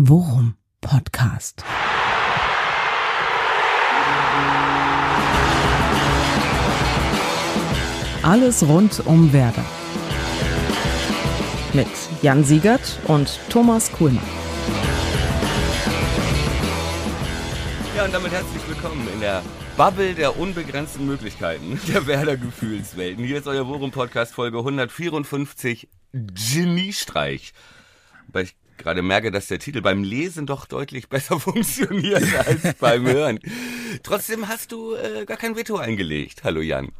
[0.00, 1.64] Worum Podcast.
[8.22, 9.64] Alles rund um Werder.
[11.72, 11.88] Mit
[12.22, 14.22] Jan Siegert und Thomas Kuhlmann.
[17.96, 19.42] Ja, und damit herzlich willkommen in der
[19.76, 23.24] Bubble der unbegrenzten Möglichkeiten der Werder Gefühlswelten.
[23.24, 27.52] Hier ist euer Worum Podcast Folge 154 Geniestreich.
[28.28, 33.06] Weil ich gerade merke, dass der Titel beim Lesen doch deutlich besser funktioniert als beim
[33.06, 33.38] Hören.
[34.02, 36.44] Trotzdem hast du äh, gar kein Veto eingelegt.
[36.44, 36.92] Hallo Jan.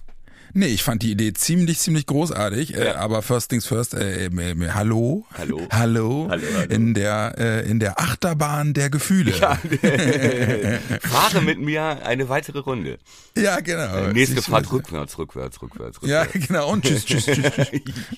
[0.55, 2.75] Nee, ich fand die Idee ziemlich, ziemlich großartig.
[2.75, 5.27] Äh, aber first things first, äh, äh, äh, hallo.
[5.37, 5.61] Hallo.
[5.71, 6.27] Hallo.
[6.31, 6.71] Hallo, hallo.
[6.75, 9.33] In der, äh, in der Achterbahn der Gefühle.
[9.39, 9.57] Ja,
[11.03, 12.99] fahre mit mir eine weitere Runde.
[13.37, 14.09] Ja, genau.
[14.13, 16.47] Nächste Fahrt was- rückwärts, rückwärts, rückwärts, Ja, rückwärts.
[16.49, 16.71] genau.
[16.73, 17.51] Und tschüss, tschüss, tschüss.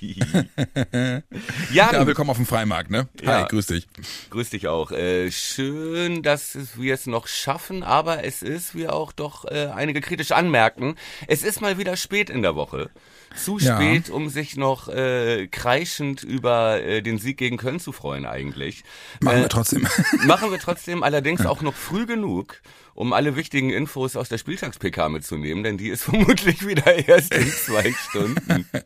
[0.00, 1.22] Jan,
[1.72, 3.08] Ja, willkommen auf dem Freimarkt, ne?
[3.20, 3.46] Hi, Ja.
[3.46, 3.88] grüß dich.
[4.30, 4.92] Grüß dich auch.
[4.92, 10.00] Äh, schön, dass wir es noch schaffen, aber es ist, wie auch doch äh, einige
[10.00, 10.94] kritisch anmerken,
[11.26, 12.90] es ist mal wieder spät in der Woche.
[13.36, 13.76] Zu Ja.
[13.76, 18.82] spät, um sich noch äh, kreischend über äh, den Sieg gegen Köln zu freuen eigentlich.
[19.20, 19.86] Machen Äh, wir trotzdem.
[20.26, 22.60] Machen wir trotzdem allerdings auch noch früh genug,
[22.94, 27.48] um alle wichtigen Infos aus der Spieltags-PK mitzunehmen, denn die ist vermutlich wieder erst in
[27.48, 28.66] zwei Stunden.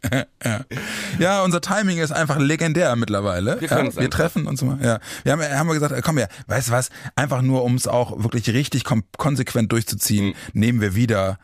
[1.19, 3.61] Ja, unser Timing ist einfach legendär mittlerweile.
[3.61, 4.79] Wir ja, wir treffen uns mal.
[4.83, 6.91] Ja, wir haben, haben wir gesagt, äh, komm her, weißt du was?
[7.17, 8.85] Einfach nur, um es auch wirklich richtig
[9.17, 10.35] konsequent durchzuziehen, Mhm.
[10.53, 11.39] nehmen wir wieder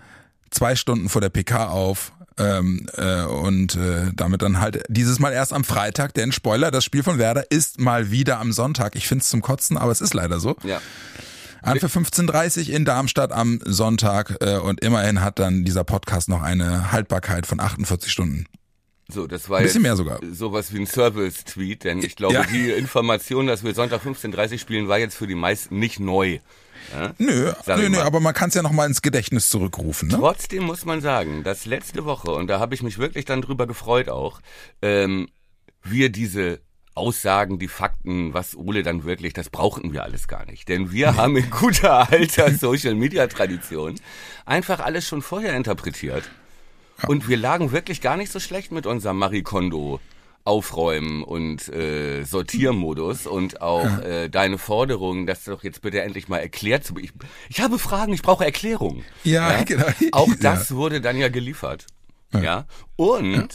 [0.51, 2.13] zwei Stunden vor der PK auf.
[2.39, 6.85] Ähm, äh, und äh, damit dann halt dieses Mal erst am Freitag, denn Spoiler, das
[6.85, 8.97] Spiel von Werder ist mal wieder am Sonntag.
[8.97, 10.57] Ich find's zum Kotzen, aber es ist leider so.
[10.63, 10.81] Ja.
[11.61, 16.41] An für 15.30 in Darmstadt am Sonntag äh, und immerhin hat dann dieser Podcast noch
[16.41, 18.47] eine Haltbarkeit von 48 Stunden.
[19.13, 20.21] So, das war Ein bisschen jetzt mehr sogar.
[20.33, 22.45] sowas wie ein Service-Tweet, denn ich glaube, Ja.
[22.45, 26.39] die Information, dass wir Sonntag 15.30 spielen, war jetzt für die meisten nicht neu.
[26.93, 27.13] Ja?
[27.19, 30.09] Nö, nö, nö, aber man kann es ja noch mal ins Gedächtnis zurückrufen.
[30.09, 30.17] Ne?
[30.17, 33.67] Trotzdem muss man sagen, dass letzte Woche, und da habe ich mich wirklich dann drüber
[33.67, 34.41] gefreut auch,
[34.83, 35.29] ähm,
[35.83, 36.61] wir diese
[36.95, 40.69] Aussagen, die Fakten, was Ole dann wirklich, das brauchten wir alles gar nicht.
[40.69, 43.95] Denn wir haben in guter alter Social-Media-Tradition
[44.45, 46.29] einfach alles schon vorher interpretiert.
[47.07, 50.01] Und wir lagen wirklich gar nicht so schlecht mit unserem Marie Kondo
[50.51, 56.39] Aufräumen und äh, Sortiermodus und auch äh, deine Forderung, dass doch jetzt bitte endlich mal
[56.39, 57.13] erklärt zu ich,
[57.49, 59.05] ich habe Fragen, ich brauche Erklärung.
[59.23, 59.87] Ja, genau.
[60.11, 60.35] Auch Ja.
[60.41, 61.87] das wurde dann ja geliefert.
[62.33, 62.67] Ja.
[62.97, 63.49] Und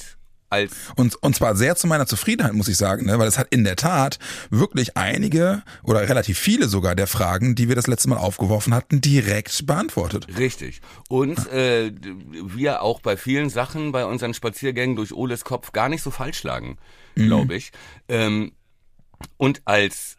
[0.55, 3.19] als Und, und zwar sehr zu meiner Zufriedenheit, muss ich sagen, ne?
[3.19, 7.67] weil es hat in der Tat wirklich einige oder relativ viele sogar der Fragen, die
[7.67, 10.27] wir das letzte Mal aufgeworfen hatten, direkt beantwortet.
[10.37, 10.81] Richtig.
[11.09, 11.91] Und äh,
[12.31, 16.43] wir auch bei vielen Sachen bei unseren Spaziergängen durch Oles Kopf gar nicht so falsch
[16.43, 16.77] lagen,
[17.15, 17.27] Mhm.
[17.27, 17.71] glaube ich.
[18.09, 18.51] Ähm,
[19.37, 20.17] und als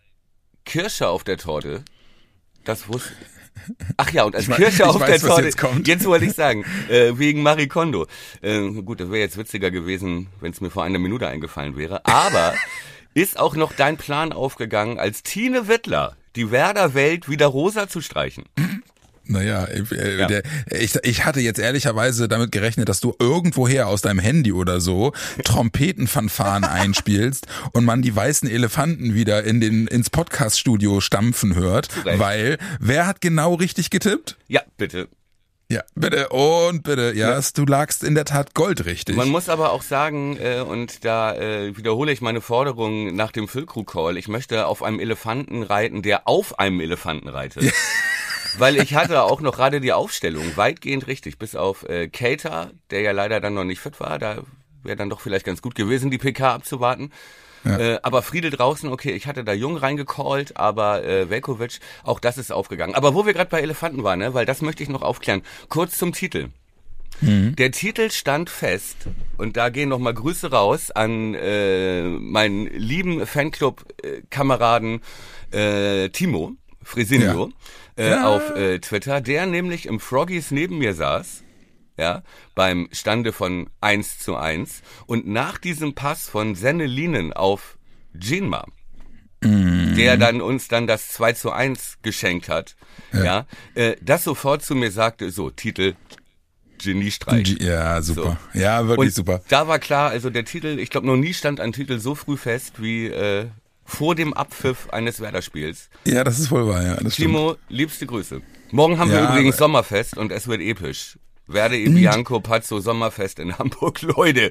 [0.65, 1.85] Kirsche auf der Torte,
[2.65, 3.13] das wusste
[3.97, 5.89] Ach ja, und als Ich Kirsche ich auf weiß, der Torte, jetzt kommt.
[5.89, 8.07] jetzt wollte ich sagen, äh, wegen Marie Kondo.
[8.43, 12.05] Äh, gut, das wäre jetzt witziger gewesen, wenn es mir vor einer Minute eingefallen wäre.
[12.05, 12.55] Aber
[13.15, 18.45] ist auch noch dein Plan aufgegangen, als Tine Wittler die Werder-Welt wieder rosa zu streichen?
[19.29, 20.27] Naja, äh, Ja.
[20.27, 24.81] der, ich, ich hatte jetzt ehrlicherweise damit gerechnet, dass du irgendwoher aus deinem Handy oder
[24.81, 25.13] so
[25.45, 32.19] Trompetenfanfaren einspielst und man die weißen Elefanten wieder in den, ins Podcaststudio stampfen hört, Recht.
[32.19, 34.37] weil wer hat genau richtig getippt?
[34.49, 35.09] Ja, bitte.
[35.69, 37.13] Ja, bitte und bitte.
[37.17, 39.17] Ja, du lagst in der Tat goldrichtig.
[39.17, 43.49] Man muss aber auch sagen, äh, und da äh, wiederhole ich meine Forderung nach dem
[43.49, 47.65] Füllkrug-Call, ich möchte auf einem Elefanten reiten, der auf einem Elefanten reitet.
[48.59, 53.01] Weil ich hatte auch noch gerade die Aufstellung weitgehend richtig, bis auf äh, Cater, der
[53.01, 54.39] ja leider dann noch nicht fit war, da
[54.83, 57.11] wäre dann doch vielleicht ganz gut gewesen, die PK abzuwarten.
[57.65, 62.39] Äh, aber Friedel draußen, okay, ich hatte da Jung reingecallt, aber äh, Velkovic, auch das
[62.39, 62.95] ist aufgegangen.
[62.95, 65.43] Aber wo wir gerade bei Elefanten waren, ne, weil das möchte ich noch aufklären.
[65.69, 66.51] Kurz zum Titel.
[67.23, 69.09] Der Titel stand fest
[69.39, 75.01] und da gehen noch mal Grüße raus an äh, meinen lieben Fanclub-Kameraden
[75.51, 76.53] äh, Timo
[76.87, 77.51] Fresinio
[77.97, 78.27] äh, Ja.
[78.29, 81.43] auf äh, Twitter, der nämlich im Froggies neben mir saß,
[81.99, 82.23] ja,
[82.55, 87.77] beim Stande von 1 zu 1 und nach diesem Pass von Sennelinen auf
[88.19, 88.67] Jinma,
[89.43, 92.77] der dann uns dann das 2 zu 1 geschenkt hat,
[93.13, 95.95] ja, äh, das sofort zu mir sagte, so, Titel
[96.79, 97.57] Geniestreich.
[97.61, 98.39] ja, super.
[98.53, 99.41] Ja, wirklich Und super.
[99.49, 102.37] da war klar, also der Titel, ich glaube noch nie stand ein Titel so früh
[102.37, 103.47] fest wie äh,
[103.87, 105.89] vor dem Abpfiff eines Werder-Spiels.
[106.05, 106.95] Ja, das ist wohl wahr, ja.
[106.97, 107.29] Das stimmt.
[107.35, 108.43] Timo, liebste Grüße.
[108.73, 111.19] Morgen haben wir Ja, übrigens aber- Sommerfest und es wird episch.
[111.49, 114.51] Werde e Bianco Pazzo Sommerfest in Hamburg, Leute.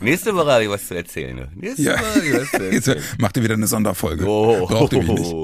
[0.00, 1.34] Nächste Woche habe ich was zu erzählen.
[1.36, 1.48] Ne?
[1.54, 1.92] Nächste Ja.
[1.98, 3.04] Woche habe ich was zu Jetzt erzählen.
[3.18, 4.26] macht ihr wieder eine Sonderfolge.
[4.26, 5.34] Oh, Braucht ihr mich nicht.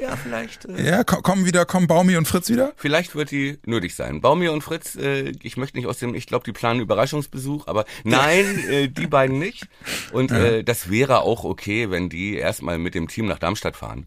[0.00, 0.64] Ja, vielleicht.
[0.66, 2.72] Äh, Ja, ko- kommen wieder, kommen Baumi und Fritz wieder?
[2.76, 4.20] Vielleicht wird die nötig sein.
[4.20, 7.84] Baumir und Fritz, äh, ich möchte nicht aus dem, ich glaube, die planen Überraschungsbesuch, aber
[8.04, 9.66] nein, äh, die beiden nicht.
[10.12, 14.06] Und äh, das wäre auch okay, wenn die erstmal mit dem Team nach Darmstadt fahren.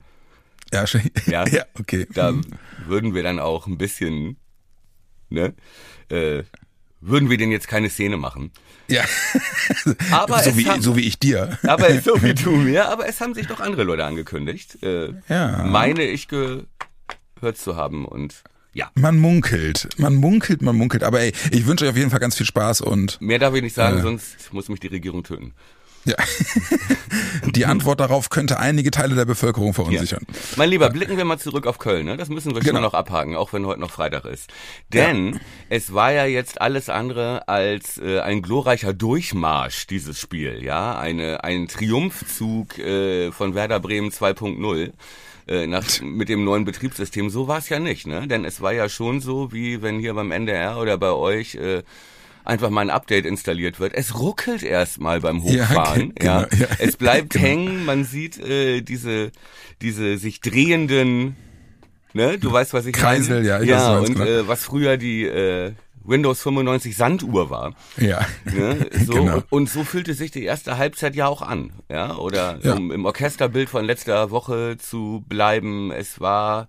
[0.71, 1.11] Ja, schön.
[1.27, 1.45] Ja.
[1.51, 2.07] ja okay.
[2.11, 2.33] Da
[2.87, 4.37] würden wir dann auch ein bisschen,
[5.29, 5.53] ne,
[6.09, 6.43] äh,
[7.01, 8.51] würden wir denen jetzt keine Szene machen.
[8.87, 9.03] Ja.
[10.11, 11.57] Aber so, wie, haben- so wie ich dir.
[11.67, 14.81] Aber so wie du mir, aber es haben sich doch andere Leute angekündigt.
[14.83, 15.63] Äh, Ja.
[15.65, 16.65] Meine ich gehört
[17.57, 18.43] zu haben und
[18.75, 18.89] ja.
[18.95, 21.03] Man munkelt, man munkelt, man munkelt.
[21.03, 23.61] Aber ey, ich wünsche euch auf jeden Fall ganz viel Spaß und Mehr darf ich
[23.61, 25.53] nicht sagen, sonst muss mich die Regierung töten.
[26.05, 26.15] Ja.
[27.55, 30.25] die Antwort darauf könnte einige Teile der Bevölkerung verunsichern.
[30.55, 32.05] Mein Lieber, blicken wir mal zurück auf Köln.
[32.05, 32.17] Ne?
[32.17, 32.81] Das müssen wir schon Genau.
[32.81, 34.49] noch abhaken, auch wenn heute noch Freitag ist.
[34.91, 35.39] Denn
[35.69, 40.63] es war ja jetzt alles andere als äh, ein glorreicher Durchmarsch, dieses Spiel.
[40.63, 44.91] Ja, Eine, ein Triumphzug äh, von Werder Bremen 2.0
[45.47, 47.29] äh, nach, mit dem neuen Betriebssystem.
[47.29, 48.27] So war es ja nicht, ne?
[48.27, 51.83] Denn es war ja schon so, wie wenn hier beim NDR oder bei euch äh,
[52.45, 53.93] einfach mal ein Update installiert wird.
[53.93, 56.13] Es ruckelt erstmal beim Ja, Hochfahren.
[56.15, 56.67] ge- ja, genau, ja.
[56.79, 59.31] Es bleibt hängen, man sieht äh, diese,
[59.81, 61.35] diese sich drehenden,
[62.13, 63.47] ne, du weißt, was ich Kreisel, meine?
[63.47, 64.29] ja, weiß, ja, meinst, und genau.
[64.29, 65.71] äh, was früher die äh,
[66.05, 67.75] Windows 95 Sanduhr war.
[67.95, 68.25] Ja.
[68.43, 68.87] Ne?
[69.05, 69.35] So, Genau.
[69.37, 71.71] und, und so fühlte sich die erste Halbzeit ja auch an.
[71.89, 72.17] Ja?
[72.17, 72.73] Oder Ja.
[72.73, 76.67] um im Orchesterbild von letzter Woche zu bleiben, es war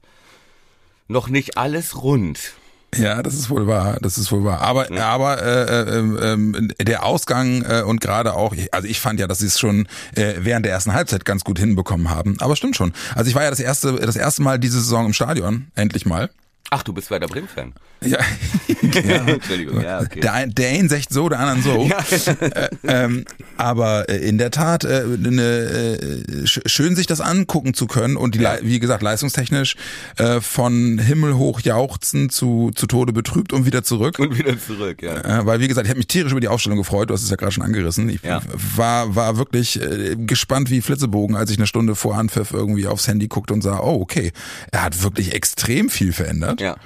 [1.09, 2.55] noch nicht alles rund.
[2.97, 4.61] Ja, das ist wohl wahr, das ist wohl wahr.
[4.61, 9.27] Aber aber äh, äh, ähm, der Ausgang äh, und gerade auch, also ich fand ja,
[9.27, 12.37] dass sie es schon äh, während der ersten Halbzeit ganz gut hinbekommen haben.
[12.41, 12.93] Aber stimmt schon.
[13.15, 16.31] Also ich war ja das erste das erste Mal diese Saison im Stadion, endlich mal.
[16.71, 17.73] Ach, du bist Werder Bremen-Fan.
[18.03, 18.19] Ja,
[19.27, 20.21] Entschuldigung, ja, okay.
[20.21, 21.89] der, der einen sagt so, der anderen so.
[22.41, 23.25] äh, ähm,
[23.57, 28.17] aber äh, in der Tat äh, ne, äh, sch schön sich das angucken zu können
[28.17, 28.59] und die, Ja.
[28.63, 29.77] Wie gesagt leistungstechnisch
[30.17, 34.19] äh, von Himmel hoch jauchzen zu zu Tode betrübt und wieder zurück.
[34.19, 35.41] Und wieder zurück, ja.
[35.41, 37.11] Äh, weil wie gesagt, ich habe mich tierisch über die Aufstellung gefreut.
[37.11, 38.09] Du hast es ja gerade schon angerissen.
[38.09, 38.43] Ich Ja.
[38.77, 39.81] war war wirklich
[40.17, 43.81] gespannt wie Flitzebogen, als ich eine Stunde vor Anpfiff irgendwie aufs Handy guckte und sah,
[43.81, 44.33] oh okay,
[44.73, 46.54] er hat wirklich extrem viel verändert.
[46.61, 46.77] Ja.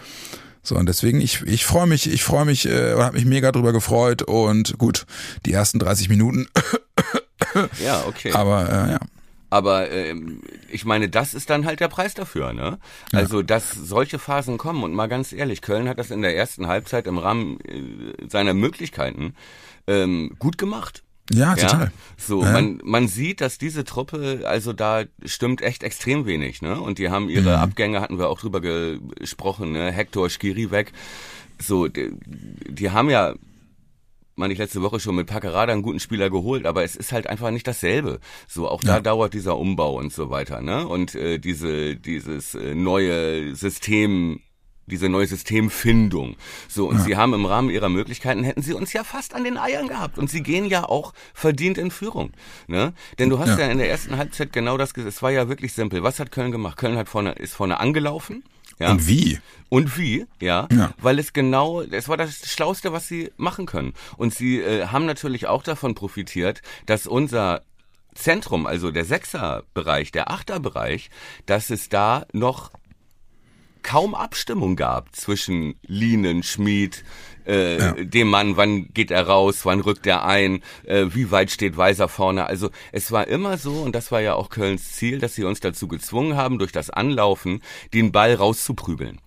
[0.62, 3.72] So und deswegen ich ich freue mich, ich freue mich, äh, habe mich mega drüber
[3.72, 5.06] gefreut und gut,
[5.46, 6.46] die ersten 30 Minuten,
[7.84, 8.32] Ja, okay.
[8.32, 8.98] aber äh, ja.
[9.50, 12.78] Aber ähm, ich meine, das ist dann halt der Preis dafür, ne?
[13.12, 16.66] Also, dass solche Phasen kommen und mal ganz ehrlich, Köln hat das in der ersten
[16.66, 19.34] Halbzeit im Rahmen äh, seiner Möglichkeiten
[19.86, 21.02] ähm, gut gemacht.
[21.32, 21.92] Ja, total.
[22.16, 22.52] So, Ja.
[22.52, 26.80] man, man sieht, dass diese Truppe, also da stimmt echt extrem wenig, ne?
[26.80, 27.62] Und die haben ihre Mhm.
[27.62, 29.92] Abgänge, hatten wir auch drüber gesprochen, ne?
[29.92, 30.92] Hector Skiri weg.
[31.60, 32.10] So, die,
[32.68, 33.34] die haben ja,
[34.36, 37.26] meine ich letzte Woche schon mit Packerada einen guten Spieler geholt, aber es ist halt
[37.26, 38.20] einfach nicht dasselbe.
[38.46, 39.00] So, auch da Ja.
[39.00, 40.86] dauert dieser Umbau und so weiter, ne?
[40.88, 44.40] Und äh, diese, dieses äh, neue System,
[44.88, 46.36] diese neue Systemfindung.
[46.68, 49.56] So, und sie haben im Rahmen ihrer Möglichkeiten, hätten sie uns ja fast an den
[49.58, 50.18] Eiern gehabt.
[50.18, 52.32] Und sie gehen ja auch verdient in Führung.
[52.66, 52.92] Ne?
[53.18, 53.66] Denn du hast ja.
[53.66, 53.70] Ja.
[53.72, 55.14] in der ersten Halbzeit genau das gesagt.
[55.14, 56.02] Es war ja wirklich simpel.
[56.02, 56.76] Was hat Köln gemacht?
[56.76, 58.42] Köln hat vorne, ist vorne angelaufen.
[58.78, 58.90] Ja.
[58.92, 59.40] Und wie?
[59.70, 60.92] Und wie, ja, Ja.
[61.00, 63.92] weil es genau, es war das Schlauste, was sie machen können.
[64.16, 67.62] Und sie äh, haben natürlich auch davon profitiert, dass unser
[68.14, 71.10] Zentrum, also der Sechserbereich, der Achterbereich,
[71.46, 72.70] dass es da noch
[73.82, 77.04] kaum Abstimmung gab zwischen Lienen, Schmied,
[77.46, 77.92] äh, Ja.
[77.92, 82.08] dem Mann, wann geht er raus, wann rückt er ein, äh, wie weit steht Weiser
[82.08, 82.46] vorne.
[82.46, 85.60] Also es war immer so, und das war ja auch Kölns Ziel, dass sie uns
[85.60, 87.62] dazu gezwungen haben, durch das Anlaufen
[87.94, 89.20] den Ball rauszuprügeln.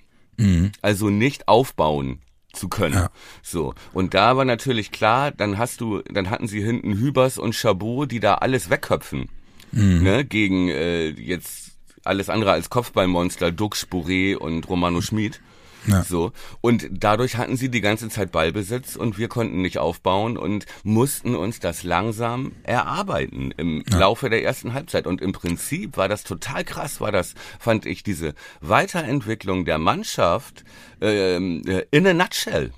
[0.81, 2.95] Also nicht aufbauen zu können.
[2.95, 3.09] Ja.
[3.43, 3.75] So.
[3.93, 8.11] Und da war natürlich klar, dann hast du, dann hatten sie hinten Hübers und Chabot,
[8.11, 9.29] die da alles wegköpfen.
[9.73, 11.70] Ne, gegen äh, jetzt
[12.03, 15.41] alles andere als Kopfballmonster, Duck, Spuré und Romano Schmid.
[15.87, 16.03] Ja.
[16.03, 16.31] So.
[16.61, 21.35] Und dadurch hatten sie die ganze Zeit Ballbesitz und wir konnten nicht aufbauen und mussten
[21.35, 25.07] uns das langsam erarbeiten im Laufe der ersten Halbzeit.
[25.07, 30.63] Und im Prinzip war das total krass, war das, fand ich, diese Weiterentwicklung der Mannschaft
[31.01, 32.71] ähm, äh, in a nutshell.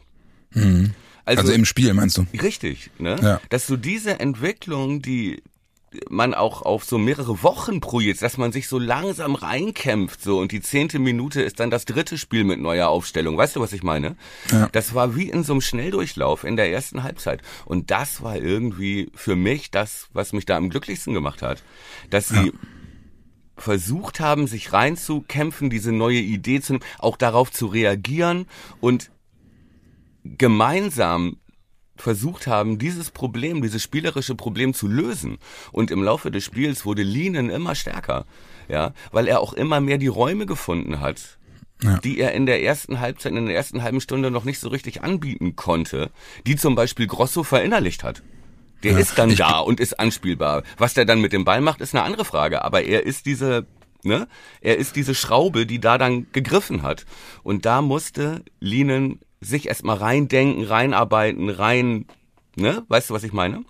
[1.26, 2.26] Also, im Spiel meinst du?
[2.42, 3.16] Richtig, ne?
[3.22, 3.42] Ja.
[3.50, 5.42] Dass du diese Entwicklung, die
[6.10, 10.52] man auch auf so mehrere Wochen projiziert, dass man sich so langsam reinkämpft, so und
[10.52, 13.38] die zehnte Minute ist dann das dritte Spiel mit neuer Aufstellung.
[13.38, 14.16] Weißt du, was ich meine?
[14.52, 14.70] Ja.
[14.72, 17.42] Das war wie in so einem Schnelldurchlauf in der ersten Halbzeit.
[17.66, 21.64] Und das war irgendwie für mich das, was mich da am glücklichsten gemacht hat.
[22.10, 22.54] Dass sie
[23.56, 28.48] versucht haben, sich reinzukämpfen, diese neue Idee zu nehmen, auch darauf zu reagieren
[28.82, 29.12] und
[30.24, 31.38] gemeinsam
[31.96, 35.38] versucht haben, dieses Problem, dieses spielerische Problem zu lösen.
[35.72, 38.26] Und im Laufe des Spiels wurde Linen immer stärker,
[38.68, 41.38] ja, weil er auch immer mehr die Räume gefunden hat,
[41.82, 41.98] ja.
[41.98, 45.04] die er in der ersten Halbzeit, in der ersten halben Stunde noch nicht so richtig
[45.04, 46.10] anbieten konnte,
[46.48, 48.24] die zum Beispiel Grosso verinnerlicht hat.
[48.84, 50.64] Der ja, ist dann da und ist anspielbar.
[50.78, 52.66] Was der dann mit dem Ball macht, ist eine andere Frage.
[52.66, 53.66] Aber er ist diese,
[54.04, 54.28] ne?
[54.60, 57.06] Er ist diese Schraube, die da dann gegriffen hat.
[57.44, 62.06] Und da musste Linen sich erstmal reindenken, reinarbeiten, rein
[62.56, 62.84] Ne?
[62.88, 63.64] Weißt du, was ich meine?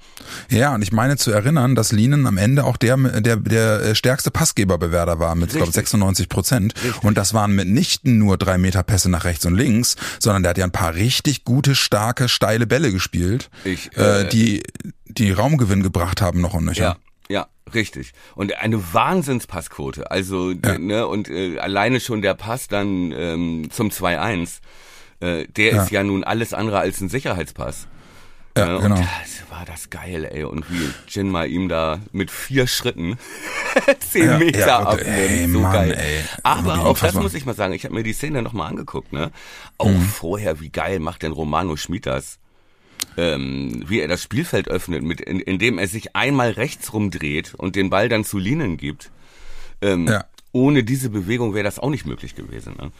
[0.49, 4.29] Ja, und ich meine zu erinnern, dass Linen am Ende auch der, der, der stärkste
[4.29, 6.73] Passgeberbewerber war mit, glaube 96 Prozent.
[7.01, 10.57] Und das waren mitnichten nur drei Meter Pässe nach rechts und links, sondern der hat
[10.57, 14.63] ja ein paar richtig gute, starke, steile Bälle gespielt, ich, äh, äh, die,
[15.05, 16.83] die Raumgewinn gebracht haben noch und nöcher.
[16.83, 16.97] Ja.
[17.29, 18.11] Ja, richtig.
[18.35, 20.11] Und eine Wahnsinnspassquote.
[20.11, 20.77] Also, ja.
[20.77, 24.59] ne, und äh, alleine schon der Pass dann ähm, zum 2-1
[25.23, 25.83] äh, der ja.
[25.83, 27.87] ist ja nun alles andere als ein Sicherheitspass.
[28.57, 28.95] Ja, ja, genau.
[28.95, 30.43] Und das war das geil, ey.
[30.43, 33.17] Und wie Jinma ihm da mit vier Schritten
[33.99, 35.07] zehn ja, Meter ja, abnimmt.
[35.07, 35.97] Ey, so Mann, geil.
[35.97, 36.23] Ey.
[36.43, 39.31] Aber auch das muss ich mal sagen, ich habe mir die Szene nochmal angeguckt, ne?
[39.77, 40.01] Auch mhm.
[40.01, 42.37] vorher, wie geil macht denn Romano Schmid das?
[43.17, 47.75] Ähm, wie er das Spielfeld öffnet, mit, in, indem er sich einmal rechts rumdreht und
[47.75, 49.09] den Ball dann zu Linen gibt.
[49.81, 50.25] Ähm, ja.
[50.51, 52.75] Ohne diese Bewegung wäre das auch nicht möglich gewesen.
[52.79, 52.91] Ne?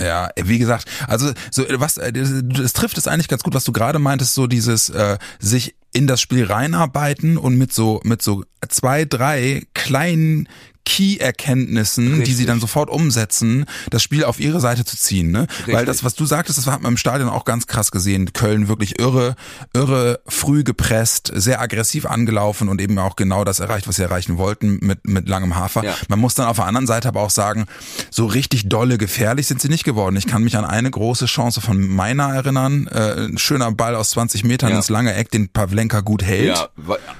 [0.00, 3.98] Ja, wie gesagt, also so was es trifft es eigentlich ganz gut, was du gerade
[3.98, 9.04] meintest, so dieses äh, sich in das Spiel reinarbeiten und mit so mit so zwei,
[9.04, 10.48] drei kleinen
[10.84, 15.30] Key-Erkenntnissen, die sie dann sofort umsetzen, das Spiel auf ihre Seite zu ziehen.
[15.30, 15.46] Ne?
[15.66, 18.32] Weil das, was du sagtest, das hat man im Stadion auch ganz krass gesehen.
[18.32, 19.36] Köln wirklich irre,
[19.72, 24.38] irre früh gepresst, sehr aggressiv angelaufen und eben auch genau das erreicht, was sie erreichen
[24.38, 25.84] wollten mit, mit langem Hafer.
[25.84, 25.94] Ja.
[26.08, 27.66] Man muss dann auf der anderen Seite aber auch sagen,
[28.10, 30.16] so richtig dolle gefährlich sind sie nicht geworden.
[30.16, 32.88] Ich kann mich an eine große Chance von Meiner erinnern.
[32.88, 34.76] Äh, ein schöner Ball aus 20 Metern ja.
[34.76, 36.56] ins lange Eck, den Pavlenka gut hält.
[36.56, 36.68] Ja,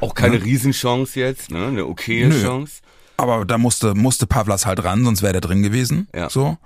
[0.00, 0.42] auch keine ja.
[0.42, 1.66] Riesenchance jetzt, ne?
[1.66, 2.42] Eine okaye Nö.
[2.42, 2.82] Chance.
[3.16, 6.08] Aber da musste, musste Pavlas halt ran, sonst wäre der drin gewesen.
[6.14, 6.28] Ja.
[6.30, 6.56] So.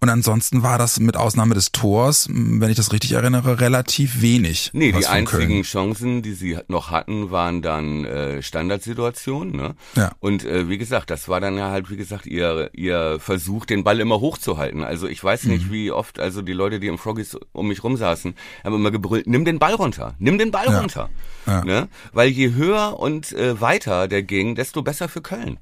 [0.00, 4.70] Und ansonsten war das mit Ausnahme des Tors, wenn ich das richtig erinnere, relativ wenig.
[4.72, 5.62] Nee, die einzigen Köln.
[5.62, 9.54] Chancen, die sie noch hatten, waren dann äh, Standardsituationen.
[9.54, 9.74] Ne?
[9.94, 10.12] Ja.
[10.20, 13.84] Und äh, wie gesagt, das war dann ja halt, wie gesagt, ihr, ihr Versuch, den
[13.84, 14.82] Ball immer hochzuhalten.
[14.82, 15.72] Also ich weiß nicht, mhm.
[15.72, 19.44] wie oft, also die Leute, die im Froggies um mich rumsaßen, haben immer gebrüllt, nimm
[19.44, 20.80] den Ball runter, nimm den Ball ja.
[20.80, 21.10] runter.
[21.46, 21.64] Ja.
[21.64, 21.88] Ne?
[22.12, 25.58] Weil je höher und äh, weiter der ging, desto besser für Köln.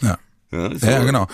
[0.00, 0.18] Ja.
[0.52, 0.86] Ja, so.
[0.86, 1.26] ja genau.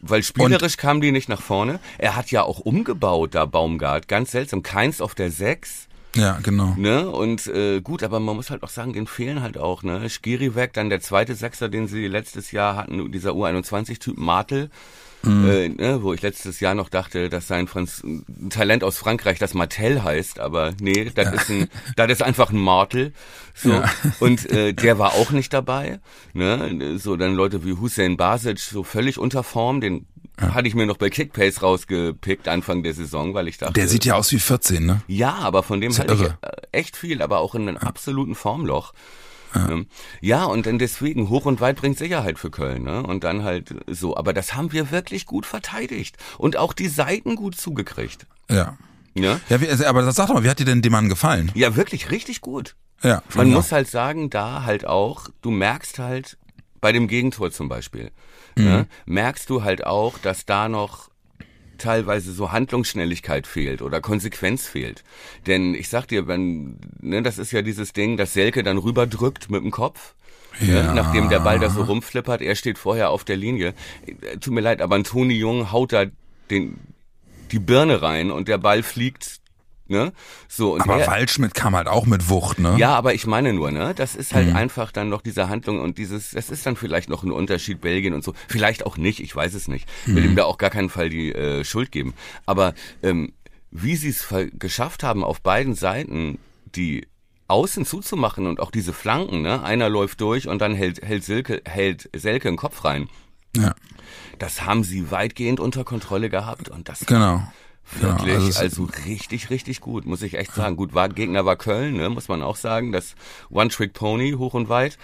[0.00, 1.78] Weil spielerisch und, kam die nicht nach vorne.
[1.98, 4.08] Er hat ja auch umgebaut, da Baumgart.
[4.08, 4.62] Ganz seltsam.
[4.62, 5.86] Keins auf der Sechs.
[6.14, 6.74] Ja, genau.
[6.76, 7.08] Ne?
[7.08, 10.08] Und äh, gut, aber man muss halt auch sagen, den fehlen halt auch, ne?
[10.10, 14.70] Skiri weg, dann der zweite Sechser, den sie letztes Jahr hatten, dieser U21-Typ Martel.
[15.22, 15.48] Mhm.
[15.48, 19.38] Äh, ne, wo ich letztes Jahr noch dachte, dass sein Franz ein Talent aus Frankreich,
[19.38, 21.32] das Martel heißt, aber nee, das ja.
[21.32, 23.12] ist ein, das ist einfach ein Martel.
[23.54, 23.84] So ja.
[24.20, 26.00] und äh, der war auch nicht dabei.
[26.32, 30.06] Ne, so dann Leute wie Hussein Basic so völlig unter Form, den
[30.40, 30.54] ja.
[30.54, 33.74] hatte ich mir noch bei Kickpace rausgepickt Anfang der Saison, weil ich dachte.
[33.74, 35.02] Der sieht ja aus wie 14, ne?
[35.06, 36.32] Ja, aber von dem hatte ich äh,
[36.72, 38.92] echt viel, aber auch in einem absoluten Formloch.
[39.54, 39.68] Ja.
[39.68, 39.86] Ne?
[40.20, 42.82] ja, und dann deswegen hoch und weit bringt Sicherheit für Köln.
[42.84, 43.02] Ne?
[43.02, 44.16] Und dann halt so.
[44.16, 46.16] Aber das haben wir wirklich gut verteidigt.
[46.38, 48.26] Und auch die Seiten gut zugekriegt.
[48.50, 48.76] Ja.
[49.14, 51.50] Ja, ja wie, also, aber sag doch mal, wie hat dir denn dem Mann gefallen?
[51.54, 52.76] Ja, wirklich richtig gut.
[53.02, 53.22] Ja.
[53.34, 56.38] Man muss halt sagen, da halt auch, du merkst halt
[56.80, 58.10] bei dem Gegentor zum Beispiel,
[58.56, 58.64] mhm.
[58.64, 61.11] ne, merkst du halt auch, dass da noch
[61.82, 65.02] teilweise so Handlungsschnelligkeit fehlt oder Konsequenz fehlt.
[65.46, 69.50] Denn ich sag dir, wenn, ne, das ist ja dieses Ding, dass Selke dann rüberdrückt
[69.50, 70.14] mit dem Kopf.
[70.60, 70.82] Ne, ja.
[70.82, 73.74] Ne, nachdem der Ball da so rumflippert, er steht vorher auf der Linie.
[74.40, 76.06] Tut mir leid, aber ein Toni Jung haut da
[76.50, 76.78] den,
[77.50, 79.41] die Birne rein und der Ball fliegt
[79.92, 80.12] Ne?
[80.48, 82.76] So, aber der, Waldschmidt kam halt auch mit Wucht, ne?
[82.78, 83.92] Ja, aber ich meine nur, ne?
[83.94, 84.56] Das ist halt mhm.
[84.56, 88.14] einfach dann noch diese Handlung und dieses, das ist dann vielleicht noch ein Unterschied Belgien
[88.14, 88.32] und so.
[88.48, 89.86] Vielleicht auch nicht, ich weiß es nicht.
[90.06, 90.16] Mhm.
[90.16, 92.14] Will ihm da auch gar keinen Fall die äh, Schuld geben.
[92.46, 92.72] Aber
[93.02, 93.34] ähm,
[93.70, 94.26] wie sie es
[94.58, 96.38] geschafft haben, auf beiden Seiten
[96.74, 97.06] die
[97.48, 99.62] Außen zuzumachen und auch diese Flanken, ne?
[99.62, 103.10] Einer läuft durch und dann hält, hält Silke, hält Selke den Kopf rein.
[103.54, 103.74] Ja.
[104.38, 107.42] Das haben sie weitgehend unter Kontrolle gehabt und das genau.
[108.00, 110.76] Wirklich, ja, also, also, richtig, richtig gut, muss ich echt sagen.
[110.76, 112.92] Gut, war, Gegner war Köln, ne, muss man auch sagen.
[112.92, 113.14] Das
[113.50, 114.98] One-Trick-Pony hoch und weit.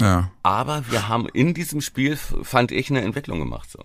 [0.00, 0.30] Ja.
[0.42, 3.70] Aber wir haben in diesem Spiel, fand ich, eine Entwicklung gemacht.
[3.70, 3.80] so.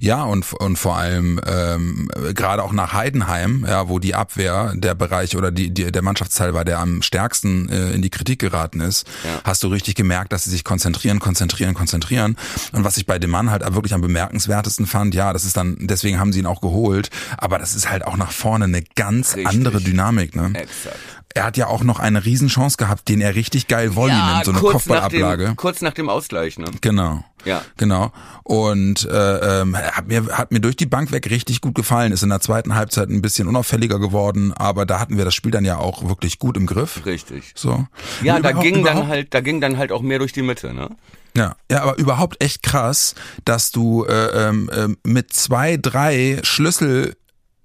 [0.00, 4.94] Ja, und, und vor allem ähm, gerade auch nach Heidenheim, ja, wo die Abwehr der
[4.94, 8.80] Bereich oder die, die der Mannschaftsteil war, der am stärksten äh, in die Kritik geraten
[8.80, 9.40] ist, ja.
[9.44, 12.36] hast du richtig gemerkt, dass sie sich konzentrieren, konzentrieren, konzentrieren.
[12.72, 15.76] Und was ich bei dem Mann halt wirklich am bemerkenswertesten fand, ja, das ist dann,
[15.80, 19.36] deswegen haben sie ihn auch geholt, aber das ist halt auch nach vorne eine ganz
[19.36, 19.46] richtig.
[19.46, 20.52] andere Dynamik, ne?
[20.54, 20.96] Exakt.
[21.34, 24.50] Er hat ja auch noch eine Riesenchance gehabt, den er richtig geil Volley nimmt, so
[24.50, 25.44] eine nach, Kopfballablage.
[25.44, 26.66] dem, kurz nach dem Ausgleich, ne?
[26.80, 27.24] Genau.
[27.44, 27.62] Ja.
[27.76, 28.12] Genau.
[28.42, 32.12] Und äh, ähm, hat mir hat mir durch die Bank weg richtig gut gefallen.
[32.12, 35.52] Ist in der zweiten Halbzeit ein bisschen unauffälliger geworden, aber da hatten wir das Spiel
[35.52, 37.06] dann ja auch wirklich gut im Griff.
[37.06, 37.52] Richtig.
[37.54, 37.86] So.
[38.22, 40.90] Ja, da ging dann halt, da ging dann halt auch mehr durch die Mitte, ne?
[41.36, 47.14] Ja, ja, aber überhaupt echt krass, dass du äh, ähm, ähm, mit zwei, drei Schlüssel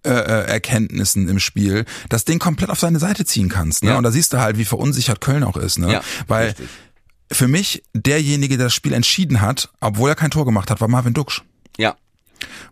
[0.06, 3.84] äh, äh, Erkenntnissen im Spiel das Ding komplett auf seine Seite ziehen kannst.
[3.84, 3.92] Ne?
[3.92, 3.98] Ja.
[3.98, 5.80] Und da siehst du halt, wie verunsichert Köln auch ist.
[5.80, 5.92] Ne?
[5.92, 6.70] Ja, Weil richtig.
[7.32, 10.88] für mich derjenige, der das Spiel entschieden hat, obwohl er kein Tor gemacht hat, war
[10.88, 11.42] Marvin Duksch.
[11.78, 11.96] Ja.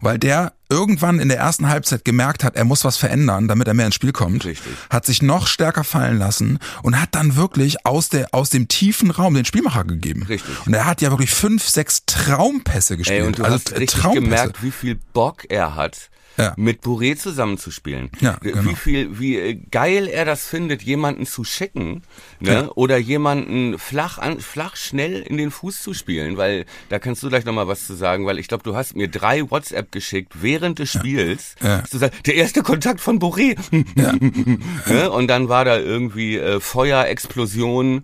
[0.01, 3.73] Weil der irgendwann in der ersten Halbzeit gemerkt hat, er muss was verändern, damit er
[3.73, 4.43] mehr ins Spiel kommt.
[4.43, 4.73] Richtig.
[4.89, 9.11] Hat sich noch stärker fallen lassen und hat dann wirklich aus, der, aus dem tiefen
[9.11, 10.23] Raum den Spielmacher gegeben.
[10.23, 10.53] Richtig.
[10.65, 13.21] Und er hat ja wirklich fünf, sechs Traumpässe gespielt.
[13.21, 14.23] Ey, und du also hast richtig Traumpässe.
[14.25, 16.53] gemerkt, wie viel Bock er hat, Ja.
[16.57, 18.09] mit Bourré zusammenzuspielen.
[18.19, 18.75] Ja, Wie genau.
[18.75, 22.01] viel, wie äh, geil er das findet, jemanden zu schicken,
[22.39, 22.71] ne?
[22.73, 27.29] Oder jemanden flach an, flach schnell in den Fuß zu spielen, weil da kannst du
[27.29, 30.79] gleich nochmal was zu sagen, weil ich glaube, du hast mir drei WhatsApp geschickt während
[30.79, 31.55] des Spiels.
[31.61, 31.83] Ja.
[31.87, 33.55] Sagst, der erste Kontakt von Bourré.
[34.89, 35.11] ne?
[35.11, 38.03] Und dann war da irgendwie äh, Feuer, Explosion.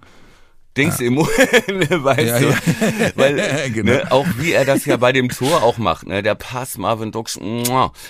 [0.78, 2.50] Dings im weißt Ja, du?
[2.50, 2.56] ja.
[3.16, 3.92] Weil, Genau.
[3.94, 7.12] ne, auch wie er das ja bei dem Tor auch macht, ne, der Pass Marvin
[7.12, 7.40] Dux,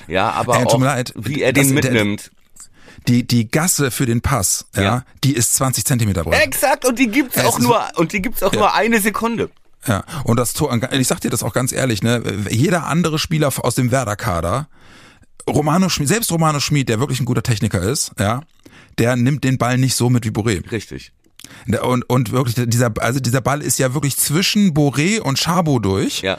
[0.08, 1.14] ja, aber tut auch leid.
[1.16, 2.32] wie er Das- den der- mitnimmt.
[3.08, 5.06] Die, die Gasse für den Pass, ja, Ja.
[5.24, 6.44] die ist 20 Zentimeter breit.
[6.46, 9.50] Exakt und die gibt's Es auch nur und die gibt's auch nur eine Sekunde.
[9.88, 13.52] Ja, und das Tor, ich sag dir das auch ganz ehrlich, ne, jeder andere Spieler
[13.64, 14.68] aus dem Werder-Kader,
[15.50, 18.42] Romano Schmid, selbst Romano Schmid, der wirklich ein guter Techniker ist, ja,
[18.98, 20.70] der nimmt den Ball nicht so mit wie Boré.
[20.70, 21.14] Richtig.
[21.82, 26.22] Und, und wirklich, dieser, also dieser Ball ist ja wirklich zwischen Boré und Chabo durch.
[26.22, 26.38] Ja.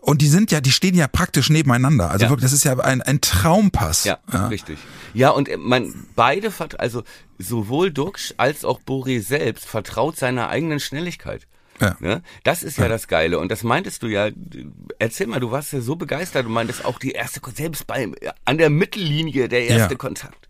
[0.00, 2.10] Und die sind ja, die stehen ja praktisch nebeneinander.
[2.10, 2.30] Also Ja.
[2.30, 4.04] wirklich, das ist ja ein, ein Traumpass.
[4.04, 4.18] Ja,
[4.48, 4.78] richtig.
[5.12, 7.02] Ja, und äh, man beide also
[7.38, 11.46] sowohl Duxch als auch Boré selbst vertraut seiner eigenen Schnelligkeit.
[11.80, 11.96] Ja.
[12.00, 12.22] Ne?
[12.44, 13.38] Das ist ja, das Geile.
[13.38, 14.30] Und das meintest du ja.
[14.98, 16.46] Erzähl mal, du warst ja so begeistert.
[16.46, 18.10] Du meintest auch die erste, selbst bei,
[18.46, 19.98] an der Mittellinie der erste Ja.
[19.98, 20.45] Kontakt.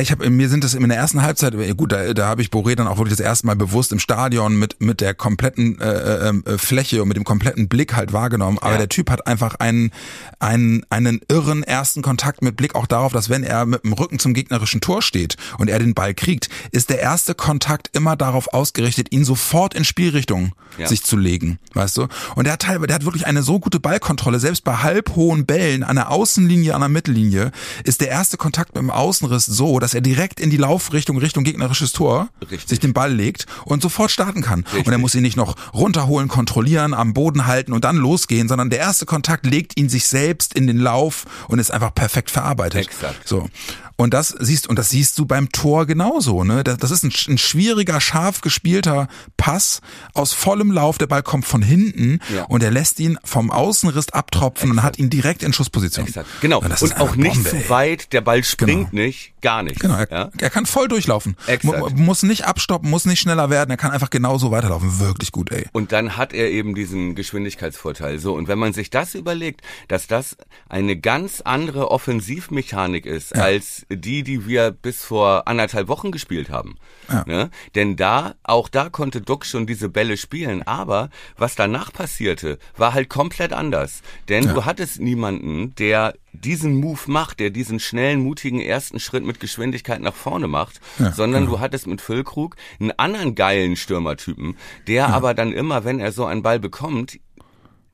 [0.00, 2.48] Ich habe mir sind das in der ersten Halbzeit äh, gut, da, da habe ich
[2.48, 6.28] Boré dann auch wirklich das erste Mal bewusst im Stadion mit mit der kompletten äh,
[6.28, 8.58] äh, Fläche und mit dem kompletten Blick halt wahrgenommen.
[8.60, 8.78] Aber Ja.
[8.78, 9.90] der Typ hat einfach einen
[10.38, 14.18] einen einen irren ersten Kontakt mit Blick auch darauf, dass wenn er mit dem Rücken
[14.18, 18.52] zum gegnerischen Tor steht und er den Ball kriegt, ist der erste Kontakt immer darauf
[18.52, 20.86] ausgerichtet, ihn sofort in Spielrichtung Ja.
[20.88, 22.06] sich zu legen, weißt du?
[22.34, 25.82] Und der hat teilweise, der hat wirklich eine so gute Ballkontrolle, selbst bei halbhohen Bällen
[25.82, 27.50] an der Außenlinie, an der Mittellinie,
[27.84, 31.44] ist der erste Kontakt mit dem Außenriss so, dass er direkt in die Laufrichtung Richtung
[31.44, 32.68] gegnerisches Tor Richtig.
[32.68, 34.64] sich den Ball legt und sofort starten kann.
[34.84, 38.68] Und er muss ihn nicht noch runterholen, kontrollieren, am Boden halten und dann losgehen, sondern
[38.68, 42.84] der erste Kontakt legt ihn sich selbst in den Lauf und ist einfach perfekt verarbeitet.
[42.84, 43.28] Exakt.
[43.28, 43.48] So.
[43.96, 46.62] Und das siehst, und das siehst du beim Tor genauso, ne?
[46.62, 49.80] Das, das ist ein, ein schwieriger, scharf gespielter Pass
[50.12, 50.98] aus vollem Lauf.
[50.98, 52.44] Der Ball kommt von hinten Ja.
[52.44, 56.06] und er lässt ihn vom Außenriss abtropfen und hat ihn direkt in Schussposition.
[56.06, 56.28] Exakt.
[56.42, 56.58] Genau.
[56.60, 57.70] Und, Und auch nicht Bombe, zu ey.
[57.70, 59.02] weit, der Ball springt Genau.
[59.04, 59.80] nicht, gar nicht.
[59.80, 60.30] Genau, er, Ja?
[60.40, 61.36] er kann voll durchlaufen.
[61.46, 61.64] Exakt.
[61.96, 64.98] Mu muss nicht abstoppen, muss nicht schneller werden, er kann einfach genauso weiterlaufen.
[65.00, 65.66] Wirklich gut, ey.
[65.72, 68.18] Und dann hat er eben diesen Geschwindigkeitsvorteil.
[68.18, 70.36] So, und wenn man sich das überlegt, dass das
[70.68, 76.76] eine ganz andere Offensivmechanik ist, als die, die wir bis vor anderthalb Wochen gespielt haben.
[77.08, 77.24] Ja.
[77.26, 77.50] Ne?
[77.74, 82.94] Denn da, auch da konnte Duck schon diese Bälle spielen, aber was danach passierte, war
[82.94, 84.02] halt komplett anders.
[84.28, 89.40] Denn du hattest niemanden, der diesen Move macht, der diesen schnellen, mutigen ersten Schritt mit
[89.40, 90.80] Geschwindigkeit nach vorne macht,
[91.14, 96.12] sondern du hattest mit Füllkrug einen anderen geilen Stürmertypen, der aber dann immer, wenn er
[96.12, 97.18] so einen Ball bekommt,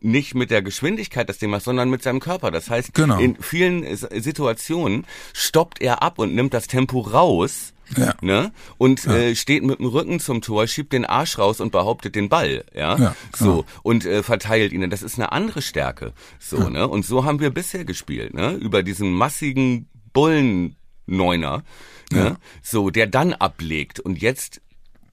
[0.05, 2.51] nicht mit der Geschwindigkeit das Ding macht, sondern mit seinem Körper.
[2.51, 3.19] Das heißt, Genau.
[3.19, 7.73] in vielen Situationen stoppt er ab und nimmt das Tempo raus.
[7.97, 8.15] Ja.
[8.23, 8.53] Ne?
[8.79, 12.31] Und äh, steht mit dem Rücken zum Tor, schiebt den Arsch raus und behauptet den
[12.31, 13.65] Ball, ja, Ja, so genau.
[13.83, 14.89] und äh, verteilt ihn.
[14.89, 16.89] Das ist eine andere Stärke, so ne.
[16.89, 21.65] Und so haben wir bisher gespielt, ne, über diesen massigen Bullen-Neuner,
[22.11, 24.61] ne, so der dann ablegt und jetzt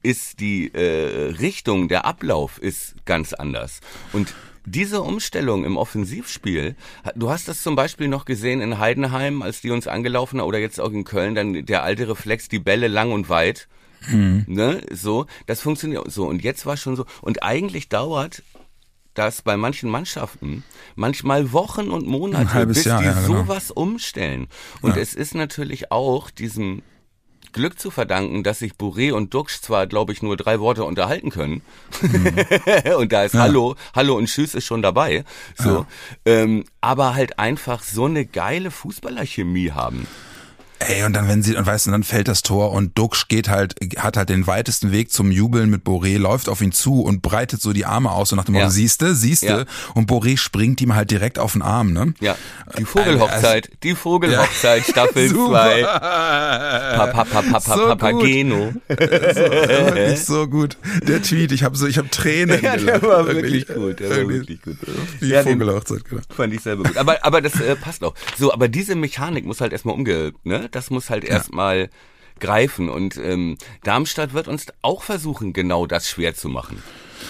[0.02, 3.80] ist die äh, Richtung, der Ablauf ist ganz anders.
[4.14, 4.32] Und
[4.66, 6.76] diese Umstellung im Offensivspiel,
[7.14, 10.58] du hast das zum Beispiel noch gesehen in Heidenheim, als die uns angelaufen haben, oder
[10.58, 13.68] jetzt auch in Köln, dann der alte Reflex, die Bälle lang und weit.
[14.08, 16.26] Ne, so, das funktioniert so.
[16.26, 17.04] Und jetzt war schon so.
[17.20, 18.42] Und eigentlich dauert
[19.14, 23.26] das bei manchen Mannschaften manchmal Wochen und Monate, bis Jahr, die ja, genau.
[23.26, 24.46] sowas umstellen.
[24.80, 26.82] Und es ist natürlich auch diesem
[27.52, 31.30] Glück zu verdanken, dass sich Bourré und Duxch zwar, glaube ich, nur drei Worte unterhalten
[31.30, 31.62] können.
[32.98, 35.24] und da ist Hallo, Hallo und Tschüss ist schon dabei.
[35.56, 35.86] So.
[36.24, 40.06] Ähm, aber halt einfach so eine geile Fußballerchemie haben.
[40.82, 43.50] Ey, und dann, wenn sie, und weißt du, dann fällt das Tor und Duxch geht
[43.50, 47.20] halt, hat halt den weitesten Weg zum Jubeln mit Boré, läuft auf ihn zu und
[47.20, 48.70] breitet so die Arme aus und nach dem Motto, Ja.
[48.70, 49.64] siehste, siehste, Ja.
[49.94, 52.14] und Boré springt ihm halt direkt auf den Arm, ne?
[52.20, 52.34] Ja,
[52.78, 55.82] die Vogelhochzeit, die Vogelhochzeit, Staffel 2.
[55.82, 58.72] Papa, Papa, So Papageno.
[58.88, 60.78] so, wirklich so gut.
[61.06, 64.16] Der Tweet, ich habe so, ich habe Tränen Ja, der war wirklich gut, der war
[64.28, 64.62] Wirklich.
[64.62, 64.76] gut.
[65.20, 66.22] Die Ja, Vogelhochzeit, genau.
[66.34, 66.96] Fand ich selber gut.
[66.96, 68.14] Aber, aber das äh, passt auch.
[68.38, 70.68] So, aber diese Mechanik muss halt erstmal umge, ne?
[70.74, 71.90] Das muss halt erstmal
[72.40, 72.88] greifen.
[72.88, 76.82] Und ähm, Darmstadt wird uns auch versuchen, genau das schwer zu machen.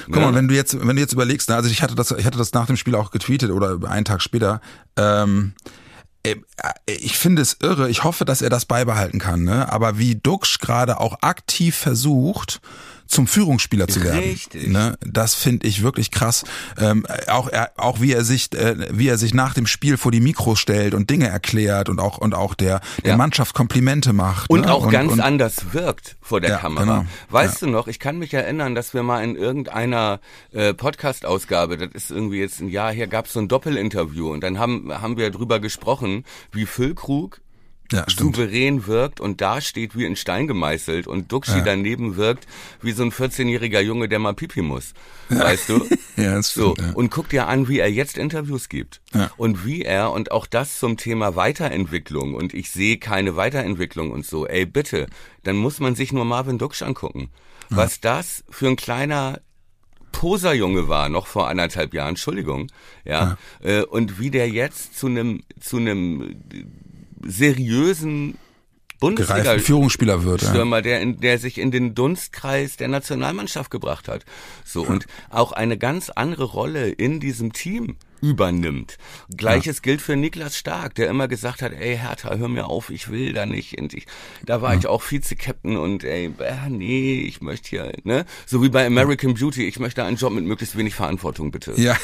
[0.06, 2.24] Guck mal, wenn du jetzt, wenn du jetzt überlegst, ne, also ich hatte das, ich
[2.24, 4.60] hatte das nach dem Spiel auch getweetet oder einen Tag später.
[4.96, 5.52] Ähm,
[6.22, 6.36] äh,
[6.86, 7.90] ich finde es irre.
[7.90, 9.42] Ich hoffe, dass er das beibehalten kann.
[9.42, 9.70] Ne?
[9.72, 12.60] Aber wie Duxch gerade auch aktiv versucht,
[13.10, 14.20] zum Führungsspieler zu werden.
[14.20, 14.68] Richtig.
[14.68, 14.96] Ne?
[15.04, 16.44] Das finde ich wirklich krass.
[16.78, 20.12] Ähm, auch er, auch wie er sich, äh, wie er sich nach dem Spiel vor
[20.12, 23.16] die Mikros stellt und Dinge erklärt und auch und auch der, der Ja.
[23.16, 24.48] Mannschaft Komplimente macht.
[24.48, 24.72] Und ne?
[24.72, 26.84] auch ganz und, anders wirkt vor der Ja, Kamera.
[26.84, 27.04] genau.
[27.30, 30.20] Weißt du noch, ich kann mich erinnern, dass wir mal in irgendeiner
[30.52, 34.42] äh, Podcast-Ausgabe, das ist irgendwie jetzt ein Jahr her, gab es so ein Doppelinterview und
[34.42, 37.40] dann haben, haben wir drüber gesprochen, wie Füllkrug
[37.92, 42.46] Ja, souverän wirkt und da steht wie in Stein gemeißelt und Duxi daneben wirkt
[42.82, 44.92] wie so ein 14-jähriger Junge, der mal pipi muss.
[45.28, 45.84] Weißt du?
[46.16, 46.94] Ja, das So, stimmt, ja.
[46.94, 49.00] und guck dir an, wie er jetzt Interviews gibt.
[49.14, 49.30] Ja.
[49.38, 54.24] Und wie er, und auch das zum Thema Weiterentwicklung, und ich sehe keine Weiterentwicklung und
[54.26, 55.06] so, ey, bitte,
[55.44, 57.30] dann muss man sich nur Marvin Duksch angucken.
[57.70, 59.40] Was das für ein kleiner
[60.12, 62.66] Poserjunge war, noch vor anderthalb Jahren, Entschuldigung,
[63.04, 66.36] ja, Äh, und wie der jetzt zu einem, zu einem
[67.22, 68.38] seriösen
[69.00, 70.42] Bundesliga Führungsspieler wird.
[70.42, 70.50] Ja.
[70.50, 74.26] Stürmer, der, in, der sich in den Dunstkreis der Nationalmannschaft gebracht hat.
[74.64, 78.96] So, und auch eine ganz andere Rolle in diesem Team übernimmt.
[79.36, 83.10] Gleiches gilt für Niklas Stark, der immer gesagt hat, ey Hertha, hör mir auf, ich
[83.10, 83.80] will da nicht.
[83.80, 84.06] Und ich,
[84.44, 88.24] da war ich auch Vize-Captain und ey, äh, nee, ich möchte hier, ne?
[88.46, 91.72] So wie bei American Beauty, ich möchte einen Job mit möglichst wenig Verantwortung, bitte.
[91.76, 91.96] Ja.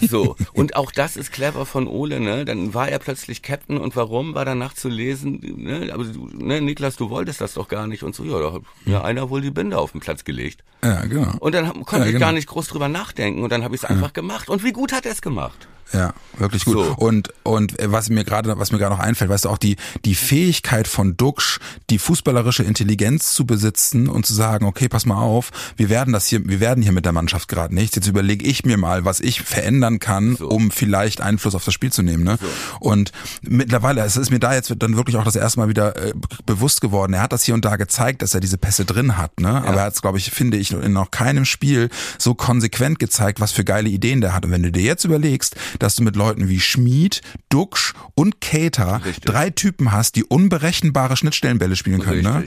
[0.00, 2.44] So, und auch das ist clever von Ole, ne?
[2.44, 5.90] Dann war er plötzlich Captain und warum war danach zu lesen, ne?
[5.92, 9.02] Aber ne, Niklas, du wolltest das doch gar nicht und so, ja, da hat ja
[9.02, 10.62] einer wohl die Binde auf den Platz gelegt.
[10.84, 11.34] ja, genau.
[11.40, 12.26] Und dann hab- konnte Ja, ich genau.
[12.26, 14.48] gar nicht groß drüber nachdenken und dann habe ich es einfach gemacht.
[14.50, 15.55] Und wie gut hat er es gemacht?
[15.92, 16.74] Ja, wirklich gut.
[16.74, 16.94] So.
[16.96, 19.76] Und und äh, was mir gerade was mir gerade noch einfällt, weißt du auch die
[20.04, 25.20] die Fähigkeit von Duxch, die fußballerische Intelligenz zu besitzen und zu sagen, okay, pass mal
[25.20, 27.94] auf, wir werden das hier wir werden hier mit der Mannschaft gerade nichts.
[27.94, 30.48] Jetzt überlege ich mir mal, was ich verändern kann, So.
[30.48, 32.38] um vielleicht Einfluss auf das Spiel zu nehmen, ne?
[32.80, 36.12] Und mittlerweile es ist mir da jetzt dann wirklich auch das erste Mal wieder äh,
[36.46, 37.12] bewusst geworden.
[37.14, 39.62] Er hat das hier und da gezeigt, dass er diese Pässe drin hat, ne?
[39.64, 43.40] Aber er hat es glaube ich finde ich in noch keinem Spiel so konsequent gezeigt,
[43.40, 44.44] was für geile Ideen der hat.
[44.44, 49.02] Und wenn du dir jetzt überlegst, dass du mit Leuten wie Schmid, Duxch und Cater
[49.04, 49.24] Richtig.
[49.24, 52.44] drei Typen hast, die unberechenbare Schnittstellenbälle spielen können, ne?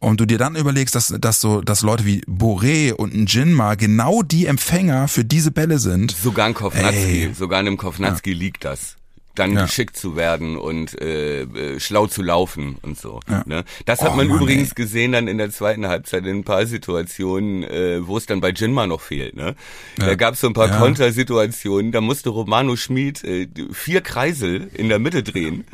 [0.00, 3.74] Und du dir dann überlegst, dass, dass so, dass Leute wie Boré und ein Jinma
[3.74, 6.12] genau die Empfänger für diese Bälle sind.
[6.12, 8.96] Sogar ein Kovnatski, sogar einem Kovnatski liegt das.
[9.38, 9.62] Dann Ja.
[9.66, 13.20] geschickt zu werden und äh, äh, schlau zu laufen und so.
[13.28, 13.42] Ja.
[13.46, 13.64] Ne?
[13.86, 14.74] Das hat Oh, man Mann, übrigens ey.
[14.74, 18.50] gesehen dann in der zweiten Halbzeit in ein paar Situationen, äh, wo es dann bei
[18.50, 19.36] Jinma noch fehlt.
[19.36, 19.54] Ne?
[19.96, 20.78] Da gab es so ein paar Ja.
[20.78, 25.64] Kontersituationen, da musste Romano Schmid äh, vier Kreisel in der Mitte drehen.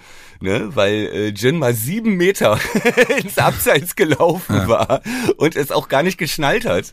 [0.40, 2.58] Ne, weil äh, Jin mal sieben Meter
[3.22, 5.00] ins Abseits gelaufen war
[5.38, 6.92] und es auch gar nicht geschnallt hat.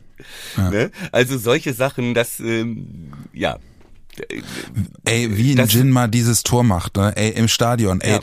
[0.56, 0.92] Ne?
[1.12, 3.58] Also solche Sachen, das ähm, ja,
[5.06, 7.14] Ey, wie ein Das- Jinma dieses Tor macht, ne?
[7.16, 8.20] Ey, im Stadion, ey.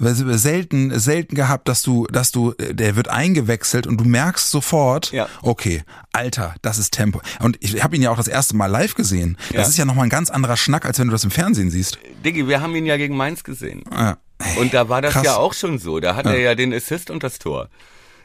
[0.00, 5.28] Selten, selten gehabt, dass du, dass du, der wird eingewechselt und du merkst sofort, Ja.
[5.42, 7.20] okay, Alter, das ist Tempo.
[7.40, 9.36] Und ich habe ihn ja auch das erste Mal live gesehen.
[9.48, 9.62] Das Ja.
[9.62, 11.98] ist ja nochmal ein ganz anderer Schnack, als wenn du das im Fernsehen siehst.
[12.24, 13.82] Diggi, wir haben ihn ja gegen Mainz gesehen.
[13.90, 14.18] Ja.
[14.60, 15.24] Und da war das krass.
[15.24, 15.98] ja auch schon so.
[15.98, 17.68] Da hat er ja den Assist und das Tor.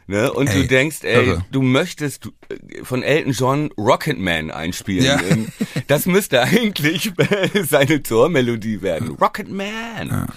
[0.06, 0.32] Ne?
[0.32, 1.44] Und Ey, du denkst, ey, irre.
[1.50, 5.04] du möchtest äh, von Elton John Rocketman einspielen.
[5.06, 5.20] Ja.
[5.22, 5.48] Ähm,
[5.86, 7.12] Das müsste eigentlich
[7.68, 9.10] seine Tormelodie werden.
[9.20, 10.28] Rocketman.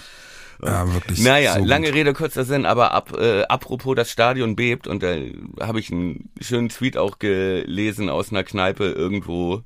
[0.63, 1.19] Ja, wirklich.
[1.21, 1.67] Naja, so gut.
[1.67, 5.15] lange Rede, kurzer Sinn, aber ab, äh, apropos das Stadion bebt und da
[5.59, 9.61] habe ich einen schönen Tweet auch gelesen aus einer Kneipe irgendwo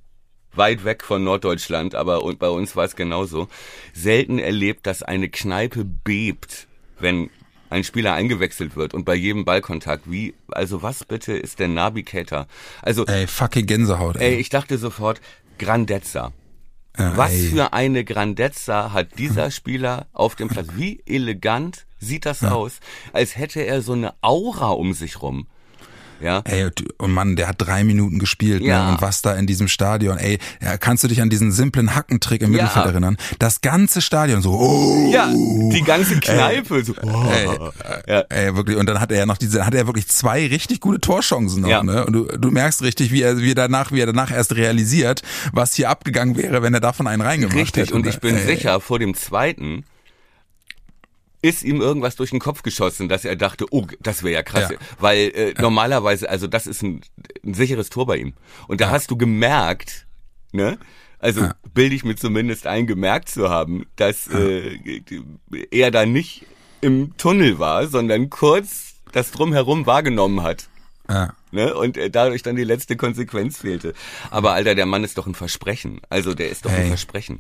[0.54, 3.48] weit weg von Norddeutschland, aber und bei uns war es genauso.
[3.94, 6.68] Selten erlebt, dass eine Kneipe bebt,
[7.00, 7.30] wenn
[7.72, 10.10] ein Spieler eingewechselt wird und bei jedem Ballkontakt.
[10.12, 12.48] Wie, also was bitte ist der Navigator?
[12.82, 14.40] Also, Ey, fucking Gänsehaut, ey, ey.
[14.40, 15.22] ich dachte sofort,
[15.58, 16.34] Grandezza.
[16.98, 17.50] Ja, Was ey.
[17.50, 20.68] für eine Grandezza hat dieser Spieler auf dem Platz?
[20.76, 22.80] Wie elegant sieht das aus,
[23.14, 25.48] als hätte er so eine Aura um sich rum.
[26.22, 26.42] Ja.
[26.46, 28.86] Ey, und Mann, der hat drei Minuten gespielt, Ja.
[28.86, 28.92] ne?
[28.94, 32.42] Und was da in diesem Stadion, ey, ja, kannst du dich an diesen simplen Hackentrick
[32.42, 32.64] im Ja.
[32.64, 33.18] Mittelfeld erinnern?
[33.40, 36.84] Das ganze Stadion so, oh, Ja, die ganze Kneipe.
[36.84, 37.48] So, Ey,
[38.08, 38.20] ja.
[38.30, 38.78] ey, wirklich.
[38.78, 41.70] Und dann hat er ja noch diese, hat er wirklich zwei richtig gute Torchancen noch,
[41.70, 41.84] Ja.
[41.84, 42.06] ne?
[42.06, 45.22] Und du, du merkst richtig, wie er, wie er danach, wie er danach erst realisiert,
[45.54, 47.96] was hier abgegangen wäre, wenn er davon einen reingemacht Richtig, hätte.
[47.96, 48.10] und ne?
[48.12, 48.46] ich bin Ey.
[48.46, 49.84] sicher, vor dem zweiten
[51.42, 54.70] ist ihm irgendwas durch den Kopf geschossen, dass er dachte, oh, das wäre ja krass.
[54.72, 54.78] Ja.
[55.00, 57.02] Weil äh, normalerweise, also das ist ein,
[57.44, 58.34] ein sicheres Tor bei ihm.
[58.68, 60.06] Und da hast du gemerkt,
[60.52, 60.78] ne?
[61.20, 64.80] Also bilde ich mir zumindest ein, gemerkt zu haben, dass äh,
[65.70, 66.48] er da nicht
[66.82, 70.68] im Tunnel war, sondern kurz das drumherum wahrgenommen hat.
[71.08, 71.34] Ja.
[71.52, 71.74] Ne?
[71.74, 73.94] Und äh, dadurch dann die letzte Konsequenz fehlte.
[74.30, 76.02] Aber Alter, der Mann ist doch ein Versprechen.
[76.10, 76.88] Also der ist doch ein Hey.
[76.88, 77.40] Versprechen.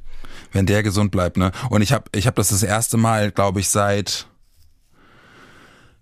[0.51, 1.51] wenn der gesund bleibt, ne?
[1.69, 4.27] Und ich habe ich hab das das erste Mal, glaube ich, seit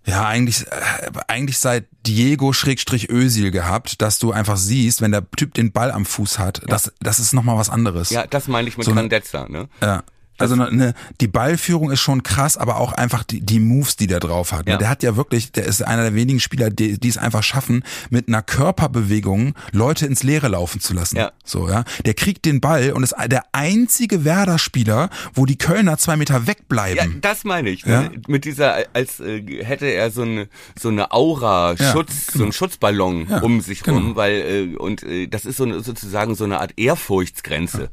[0.06, 5.30] ja, eigentlich äh, eigentlich seit Diego Schrägstrich Özil gehabt, dass du einfach siehst, wenn der
[5.32, 8.08] Typ den Ball am Fuß hat, das das ist noch mal was anderes.
[8.10, 9.68] Ja, das meine ich mit So Grandezza, ne?
[9.82, 10.02] Ja.
[10.40, 14.06] Also ne, ne, die Ballführung ist schon krass, aber auch einfach die, die Moves, die
[14.06, 14.66] der drauf hat.
[14.66, 14.72] Ne?
[14.72, 14.78] Ja.
[14.78, 17.84] Der hat ja wirklich, der ist einer der wenigen Spieler, die, die es einfach schaffen,
[18.10, 21.16] mit einer Körperbewegung Leute ins Leere laufen zu lassen.
[21.16, 21.32] Ja.
[21.44, 21.84] So, ja.
[22.04, 26.46] Der kriegt den Ball und ist der einzige Werder-Spieler, wo die Kölner zwei Meter Ja,
[26.46, 27.20] wegbleiben.
[27.20, 27.84] das meine ich.
[27.84, 28.02] Ja.
[28.02, 28.12] Ne?
[28.28, 30.48] Mit dieser, als äh, hätte er so eine
[30.78, 32.44] so eine Aura, Ja, Schutz, so genau.
[32.44, 33.98] einen Schutzballon Ja, um sich genau.
[33.98, 34.32] rum, weil
[34.72, 37.90] äh, und äh, das ist so eine, sozusagen so eine Art Ehrfurchtsgrenze.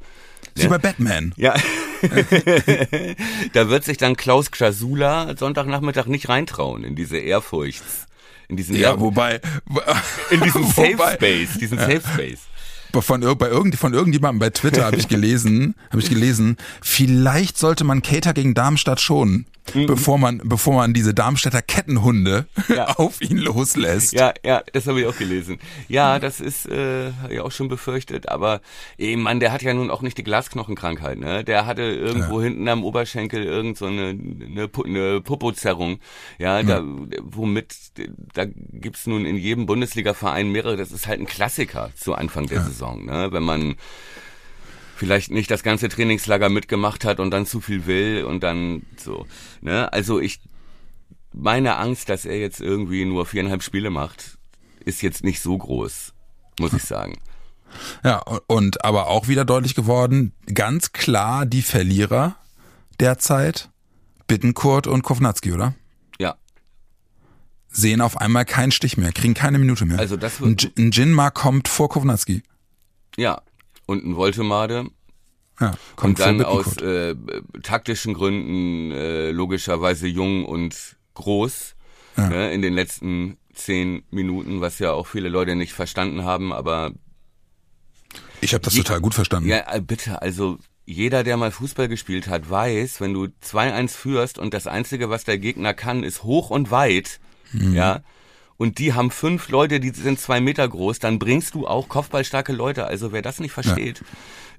[0.64, 1.34] Wie bei Batman.
[1.38, 1.56] Ja.
[3.54, 8.06] da wird sich dann Klaus Krasula Sonntagnachmittag nicht reintrauen in diese Ehrfurchts,
[8.48, 9.42] in diesen Ja, Ehr- wobei,
[10.30, 12.42] in diesen Safe wobei, Space, diesen Safe Space.
[13.00, 17.84] Von, bei irgend, von irgendjemandem bei Twitter habe ich gelesen, habe ich gelesen, vielleicht sollte
[17.84, 22.76] man Cater gegen Darmstadt schonen, bevor man, bevor man diese Darmstädter Kettenhunde Mhm.
[22.76, 22.86] Ja.
[22.98, 24.14] auf ihn loslässt.
[24.14, 25.60] Ja, ja, das habe ich auch gelesen.
[25.88, 28.62] Ja, das ist, äh, habe ich auch schon befürchtet, aber
[28.98, 31.44] ey, Mann, der hat ja nun auch nicht die Glasknochenkrankheit, ne?
[31.44, 36.00] Der hatte irgendwo hinten am Oberschenkel irgend so eine, eine, eine Popozerrung,
[36.38, 36.84] ja, da,
[37.22, 37.76] womit,
[38.34, 42.64] da gibt's nun in jedem Bundesliga-Verein mehrere, das ist halt ein Klassiker zu Anfang der
[42.64, 43.32] Saison, ne?
[43.32, 43.76] Wenn man
[44.96, 49.26] vielleicht nicht das ganze Trainingslager mitgemacht hat und dann zu viel will und dann so,
[49.62, 49.92] ne?
[49.94, 50.40] Also ich,
[51.34, 54.38] meine Angst, dass er jetzt irgendwie nur viereinhalb Spiele macht,
[54.86, 56.14] ist jetzt nicht so groß,
[56.60, 57.18] muss ich sagen.
[58.02, 62.38] Ja, und aber auch wieder deutlich geworden, ganz klar die Verlierer
[63.02, 63.70] derzeit,
[64.26, 65.76] Bittenkurt und Kovnatski, oder?
[66.18, 66.38] Ja,
[67.70, 70.00] Sehen auf einmal keinen Stich mehr, kriegen keine Minute mehr.
[70.00, 72.42] Also das ein, wird- ein Jinma kommt vor Kovnatski.
[73.18, 73.42] Ja.
[73.86, 74.88] Und ein Voltemade
[75.60, 77.16] Ja, kommt und dann aus äh,
[77.64, 81.76] taktischen Gründen äh, logischerweise jung und groß
[82.18, 86.92] ne, in den letzten zehn Minuten, was ja auch viele Leute nicht verstanden haben, aber
[88.42, 89.50] Ich habe das je- total gut verstanden.
[89.50, 94.38] Ja, äh, bitte, also jeder, der mal Fußball gespielt hat, weiß, wenn du 2-1 führst
[94.38, 97.20] und das Einzige, was der Gegner kann, ist hoch und weit,
[97.54, 97.74] Mhm.
[97.74, 98.02] ja,
[98.58, 102.54] und die haben fünf Leute, die sind zwei Meter groß, dann bringst du auch kopfballstarke
[102.54, 102.86] Leute.
[102.86, 104.04] Also wer das nicht versteht,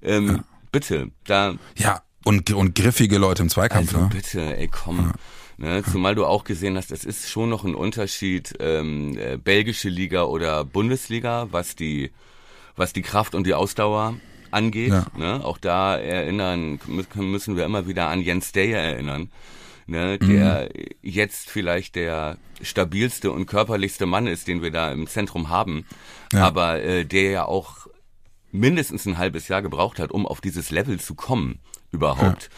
[0.03, 4.11] ähm, bitte, da Ja, und, und griffige Leute im Zweikampf, also ne?
[4.13, 5.13] bitte, ey, komm.
[5.61, 9.89] Ne, zumal du auch gesehen hast, es ist schon noch ein Unterschied, ähm, äh, belgische
[9.89, 12.13] Liga oder Bundesliga, was die,
[12.77, 14.15] was die Kraft und die Ausdauer
[14.53, 14.91] angeht.
[14.91, 15.07] Ja.
[15.17, 15.45] Ne?
[15.45, 19.33] Auch da erinnern, mü- müssen wir immer wieder an Jens Deyer erinnern,
[19.89, 20.19] ne?
[20.19, 20.69] der
[21.03, 25.85] jetzt vielleicht der stabilste und körperlichste Mann ist, den wir da im Zentrum haben,
[26.33, 26.47] Ja.
[26.47, 27.87] aber äh, der ja auch
[28.53, 31.59] mindestens ein halbes Jahr gebraucht hat, um auf dieses Level zu kommen
[31.91, 32.51] überhaupt.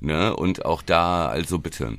[0.00, 0.34] Ne?
[0.36, 1.98] Und auch da, also bitte.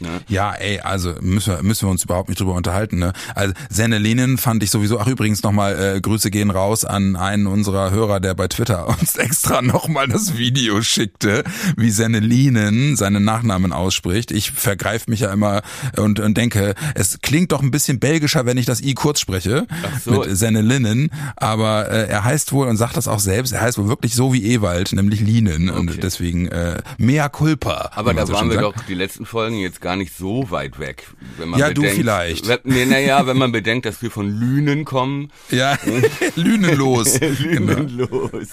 [0.00, 0.20] Ne?
[0.28, 2.98] Ja, ey, also müssen wir, müssen wir uns überhaupt nicht drüber unterhalten.
[2.98, 3.12] Ne?
[3.34, 7.46] Also Senne Lenin fand ich sowieso, ach übrigens nochmal, äh, Grüße gehen raus an einen
[7.46, 11.44] unserer Hörer, der bei Twitter uns extra nochmal das Video schickte,
[11.76, 14.30] wie Senne Lenin seinen Nachnamen ausspricht.
[14.30, 15.62] Ich vergreife mich ja immer
[15.96, 19.66] und, und denke, es klingt doch ein bisschen belgischer, wenn ich das I kurz spreche,
[20.04, 20.12] so.
[20.12, 23.78] mit Senne Linen, aber äh, er heißt wohl und sagt das auch selbst, er heißt
[23.78, 26.00] wohl wirklich so wie Ewald, nämlich Linen und Okay.
[26.02, 27.90] deswegen äh, mea culpa.
[27.94, 28.78] Aber da waren wir sagt.
[28.78, 31.06] doch die letzten Folgen jetzt gar nicht so weit weg.
[31.38, 32.48] Wenn man Ja, du bedenkt, vielleicht.
[32.48, 35.30] Wenn, nee, naja, wenn man bedenkt, dass wir von Lünen kommen.
[35.50, 35.78] Ja,
[36.36, 37.18] Lünenlos.
[37.20, 37.72] genau.
[37.74, 38.48] Lünenlos.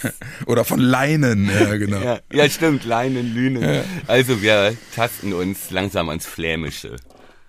[0.46, 2.00] Oder von Leinen, ja, genau.
[2.02, 3.84] Ja, ja, stimmt, Leinen, Lünen.
[4.08, 6.96] Also wir tasten uns langsam ans Flämische.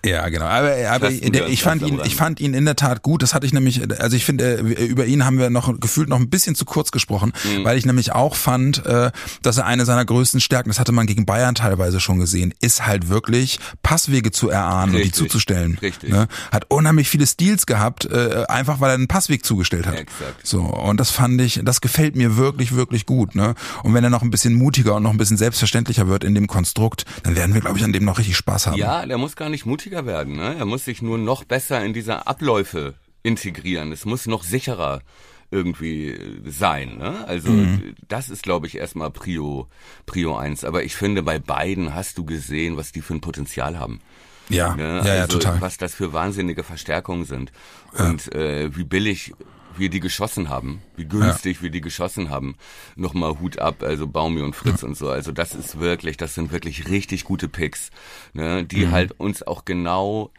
[0.05, 0.45] Ja, genau.
[0.45, 3.23] Aber, aber der, ich fand ihn, ich fand ihn in der Tat gut.
[3.23, 6.21] Das hatte ich nämlich, also ich finde, äh, über ihn haben wir noch gefühlt noch
[6.21, 7.65] ein bisschen zu kurz gesprochen, mhm.
[7.65, 9.11] weil ich nämlich auch fand, äh,
[9.43, 12.87] dass er eine seiner größten Stärken, das hatte man gegen Bayern teilweise schon gesehen, ist
[12.87, 15.15] halt wirklich Passwege zu erahnen Richtig.
[15.15, 15.79] und die zuzustellen.
[15.83, 16.11] Richtig.
[16.11, 16.29] Ne?
[16.53, 19.99] Hat unheimlich viele Steals gehabt, äh, einfach weil er einen Passweg zugestellt hat.
[19.99, 20.47] Exakt.
[20.47, 23.35] So und das fand ich, das gefällt mir wirklich, wirklich gut.
[23.35, 23.57] Ne?
[23.83, 26.47] Und wenn er noch ein bisschen mutiger und noch ein bisschen selbstverständlicher wird in dem
[26.47, 28.77] Konstrukt, dann werden wir, glaube ich, an dem noch richtig Spaß haben.
[28.77, 30.37] Ja, der muss gar nicht mutiger mutiger werden.
[30.37, 30.57] Ne?
[30.59, 33.93] Er muss sich nur noch besser in diese Abläufe integrieren.
[33.93, 35.01] Es muss noch sicherer
[35.51, 36.99] irgendwie sein.
[36.99, 37.27] Ne?
[37.27, 37.95] Also mhm.
[38.07, 39.67] das ist, glaube ich, erstmal Prio,
[40.05, 40.65] Prio eins.
[40.65, 44.01] Aber ich finde, bei beiden hast du gesehen, was die für ein Potenzial haben.
[44.51, 44.83] Ja, ne?
[44.83, 45.61] ja, also, ja, total.
[45.61, 47.53] Was das für wahnsinnige Verstärkungen sind.
[47.97, 48.11] Ja.
[48.11, 49.33] Und äh, wie billig
[49.79, 51.63] wir die geschossen haben, wie günstig ja.
[51.65, 52.57] wir die geschossen haben.
[52.97, 54.89] Nochmal Hut ab, also Baumi und Fritz ja.
[54.89, 55.11] und so.
[55.11, 57.91] Also das ist wirklich, das sind wirklich richtig gute Picks,
[58.33, 58.91] ne, die mhm.
[58.93, 60.31] halt uns auch genau,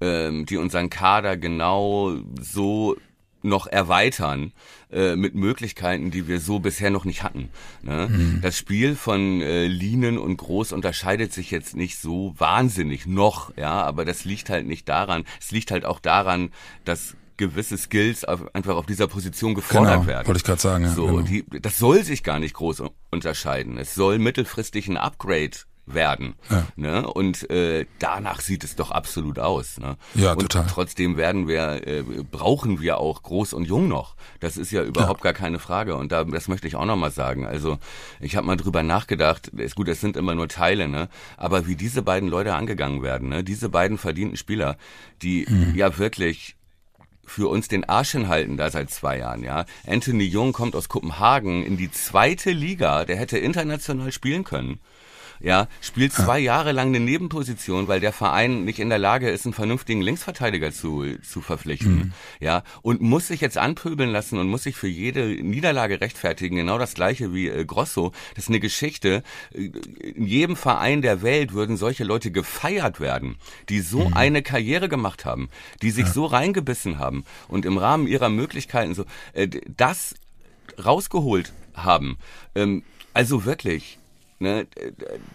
[0.00, 2.96] ähm, die unseren Kader genau so
[3.42, 4.52] noch erweitern
[4.90, 7.48] äh, mit Möglichkeiten, die wir so bisher noch nicht hatten.
[7.82, 8.08] Ne?
[8.10, 8.40] Mhm.
[8.42, 13.82] Das Spiel von äh, Linen und Groß unterscheidet sich jetzt nicht so wahnsinnig noch, ja,
[13.82, 15.24] aber das liegt halt nicht daran.
[15.40, 16.50] Es liegt halt auch daran,
[16.84, 20.26] dass gewisse Skills einfach auf dieser Position gefordert genau, werden.
[20.28, 20.84] Wollte ich gerade sagen.
[20.84, 21.22] Ja, so, genau.
[21.22, 23.78] die, das soll sich gar nicht groß unterscheiden.
[23.78, 26.34] Es soll mittelfristig ein Upgrade werden.
[26.50, 26.66] Ja.
[26.76, 27.08] Ne?
[27.08, 29.78] Und äh, danach sieht es doch absolut aus.
[29.78, 29.96] Ne?
[30.14, 30.66] Ja, und total.
[30.68, 34.16] Trotzdem werden wir, äh, brauchen wir auch groß und jung noch.
[34.38, 35.32] Das ist ja überhaupt ja.
[35.32, 35.96] gar keine Frage.
[35.96, 37.46] Und da, das möchte ich auch nochmal sagen.
[37.46, 37.78] Also
[38.20, 41.08] ich habe mal drüber nachgedacht, ist gut, es sind immer nur Teile, ne?
[41.36, 43.42] Aber wie diese beiden Leute angegangen werden, ne?
[43.42, 44.76] Diese beiden verdienten Spieler,
[45.22, 45.74] die mhm.
[45.74, 46.56] ja wirklich
[47.30, 49.64] für uns den Arsch hinhalten da seit zwei Jahren, ja.
[49.86, 54.80] Anthony Jung kommt aus Kopenhagen in die zweite Liga, der hätte international spielen können
[55.40, 59.46] ja, spielt zwei Jahre lang eine Nebenposition, weil der Verein nicht in der Lage ist,
[59.46, 62.12] einen vernünftigen Linksverteidiger zu, zu verpflichten, mhm.
[62.40, 66.78] ja, und muss sich jetzt anpöbeln lassen und muss sich für jede Niederlage rechtfertigen, genau
[66.78, 68.12] das gleiche wie äh, Grosso.
[68.34, 69.22] Das ist eine Geschichte.
[69.52, 73.36] In jedem Verein der Welt würden solche Leute gefeiert werden,
[73.68, 74.14] die so mhm.
[74.14, 75.48] eine Karriere gemacht haben,
[75.80, 76.12] die sich ja.
[76.12, 80.14] so reingebissen haben und im Rahmen ihrer Möglichkeiten so äh, das
[80.84, 82.18] rausgeholt haben.
[82.54, 83.99] Ähm, also wirklich,
[84.40, 84.66] ne,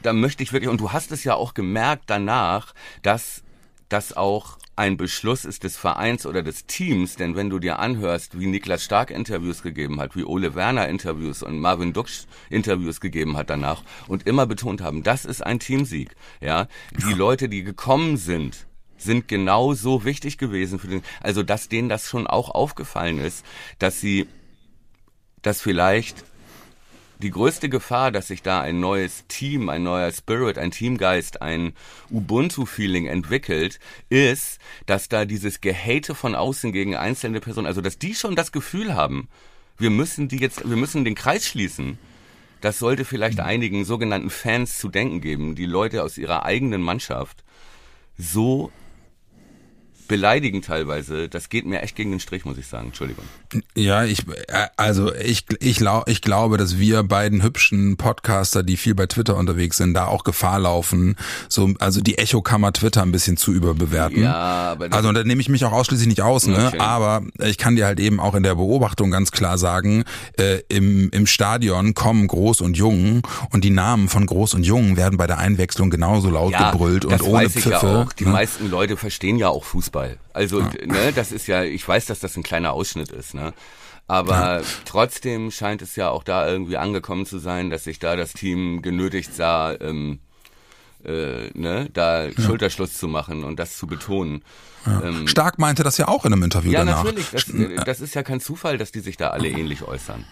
[0.01, 3.43] da möchte ich wirklich, und du hast es ja auch gemerkt danach, dass
[3.89, 8.37] das auch ein Beschluss ist des Vereins oder des Teams, denn wenn du dir anhörst,
[8.37, 13.37] wie Niklas Stark Interviews gegeben hat, wie Ole Werner Interviews und Marvin Duksch Interviews gegeben
[13.37, 18.17] hat danach und immer betont haben, das ist ein Teamsieg, ja, die Leute, die gekommen
[18.17, 18.65] sind,
[18.97, 23.45] sind genauso wichtig gewesen für den, also dass denen das schon auch aufgefallen ist,
[23.79, 24.27] dass sie,
[25.41, 26.25] dass vielleicht
[27.19, 31.73] die größte Gefahr, dass sich da ein neues Team, ein neuer Spirit, ein Teamgeist, ein
[32.11, 38.15] Ubuntu-Feeling entwickelt, ist, dass da dieses Gehate von außen gegen einzelne Personen, also dass die
[38.15, 39.27] schon das Gefühl haben,
[39.77, 41.97] wir müssen die jetzt, wir müssen den Kreis schließen.
[42.61, 47.43] Das sollte vielleicht einigen sogenannten Fans zu denken geben, die Leute aus ihrer eigenen Mannschaft
[48.17, 48.71] so
[50.07, 52.87] beleidigen teilweise, das geht mir echt gegen den Strich, muss ich sagen.
[52.87, 53.25] Entschuldigung.
[53.75, 58.95] Ja, ich, äh, also ich, ich, ich glaube, dass wir beiden hübschen Podcaster, die viel
[58.95, 61.15] bei Twitter unterwegs sind, da auch Gefahr laufen,
[61.49, 64.23] so, also die Echokammer Twitter ein bisschen zu überbewerten.
[64.23, 66.67] Ja, aber also und da nehme ich mich auch ausschließlich nicht aus, ne?
[66.67, 66.79] Okay.
[66.79, 70.03] Aber ich kann dir halt eben auch in der Beobachtung ganz klar sagen,
[70.37, 74.97] äh, im, im Stadion kommen Groß und Jung und die Namen von Groß und Jung
[74.97, 77.69] werden bei der Einwechslung genauso laut ja, gebrüllt und ohne Pfiffe.
[77.69, 78.13] Ja auch.
[78.13, 78.31] Die ne?
[78.31, 79.94] meisten Leute verstehen ja auch Fußball.
[79.95, 80.17] Fußball.
[80.33, 80.69] Also, ja.
[80.85, 83.53] ne, das ist ja, ich weiß, dass das ein kleiner Ausschnitt ist, ne?
[84.07, 84.61] Aber ja.
[84.85, 88.83] trotzdem scheint es ja auch da irgendwie angekommen zu sein, dass sich da das Team
[88.83, 90.19] genötigt sah, ähm,
[91.03, 92.31] äh, ne, da ja.
[92.39, 94.43] Schulterschluss zu machen und das zu betonen.
[94.85, 95.01] Ja.
[95.01, 97.03] Ähm, Stark meinte das ja auch in einem Interview ja, danach.
[97.03, 97.31] Ja, natürlich.
[97.31, 97.45] Das,
[97.85, 100.23] das, ist ja kein Zufall, dass die sich da alle ähnlich äußern.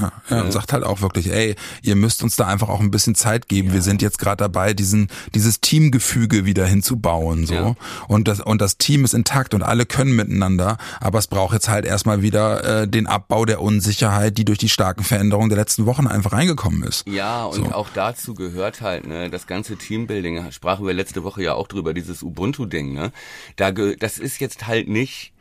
[0.00, 2.90] Ja, ja, und sagt halt auch wirklich, ey, ihr müsst uns da einfach auch ein
[2.90, 3.68] bisschen Zeit geben.
[3.68, 3.74] Ja.
[3.74, 7.54] Wir sind jetzt gerade dabei, diesen dieses Teamgefüge wieder hinzubauen, so.
[7.54, 7.74] Ja.
[8.08, 11.68] Und das und das Team ist intakt und alle können miteinander, aber es braucht jetzt
[11.68, 15.86] halt erstmal wieder äh, den Abbau der Unsicherheit, die durch die starken Veränderungen der letzten
[15.86, 17.06] Wochen einfach reingekommen ist.
[17.08, 17.72] Ja, und so.
[17.72, 21.94] auch dazu gehört halt, ne, das ganze Teambuilding, sprachen wir letzte Woche ja auch drüber,
[21.94, 23.12] dieses Ubuntu-Ding, ne?
[23.56, 25.32] Da das ist jetzt halt nicht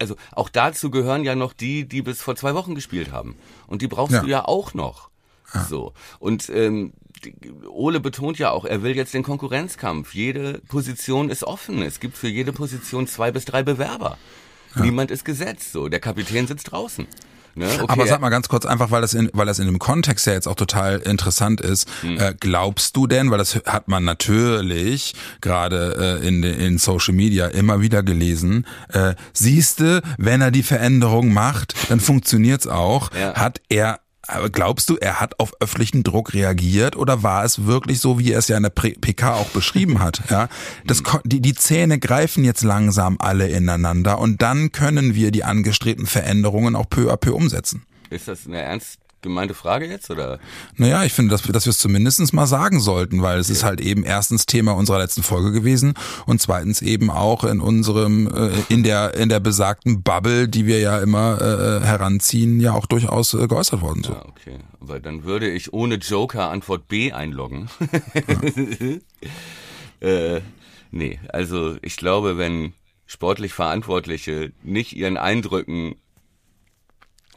[0.00, 3.36] also auch dazu gehören ja noch die, die bis vor zwei Wochen gespielt haben.
[3.66, 4.22] Und die brauchst ja.
[4.22, 5.10] du ja auch noch.
[5.54, 5.64] Ja.
[5.64, 5.92] So.
[6.18, 6.92] Und ähm,
[7.68, 10.14] Ole betont ja auch, er will jetzt den Konkurrenzkampf.
[10.14, 11.82] Jede Position ist offen.
[11.82, 14.16] Es gibt für jede Position zwei bis drei Bewerber.
[14.74, 14.82] Ja.
[14.82, 15.72] Niemand ist gesetzt.
[15.72, 17.06] So, der Kapitän sitzt draußen.
[17.54, 17.66] Ne?
[17.66, 20.26] Okay, Aber sag mal ganz kurz, einfach weil das in, weil das in dem Kontext
[20.26, 21.88] ja jetzt auch total interessant ist.
[22.02, 22.18] Hm.
[22.18, 27.46] Äh, glaubst du denn, weil das hat man natürlich gerade äh, in, in Social Media
[27.46, 33.10] immer wieder gelesen, äh, siehste, wenn er die Veränderung macht, dann funktioniert's auch.
[33.12, 33.34] Ja.
[33.34, 38.00] Hat er aber glaubst du, er hat auf öffentlichen Druck reagiert oder war es wirklich
[38.00, 40.22] so, wie er es ja in der PK auch beschrieben hat?
[40.30, 40.48] Ja,
[40.86, 45.44] das, ko- die, die Zähne greifen jetzt langsam alle ineinander und dann können wir die
[45.44, 47.82] angestrebten Veränderungen auch peu à peu umsetzen.
[48.10, 50.38] ist das eine ernst gemeinte Frage jetzt oder?
[50.76, 53.64] Naja, ich finde, dass wir, dass wir es zumindest mal sagen sollten, weil es ist
[53.64, 55.94] halt eben erstens Thema unserer letzten Folge gewesen
[56.26, 60.80] und zweitens eben auch in unserem, äh, in der, in der besagten Bubble, die wir
[60.80, 64.02] ja immer äh, heranziehen, ja auch durchaus äh, geäußert worden.
[64.02, 64.12] So.
[64.12, 64.58] Ja, okay.
[64.80, 67.68] Aber dann würde ich ohne Joker Antwort B einloggen.
[70.00, 70.40] äh,
[70.90, 72.72] nee, also ich glaube, wenn
[73.06, 75.96] sportlich Verantwortliche nicht ihren Eindrücken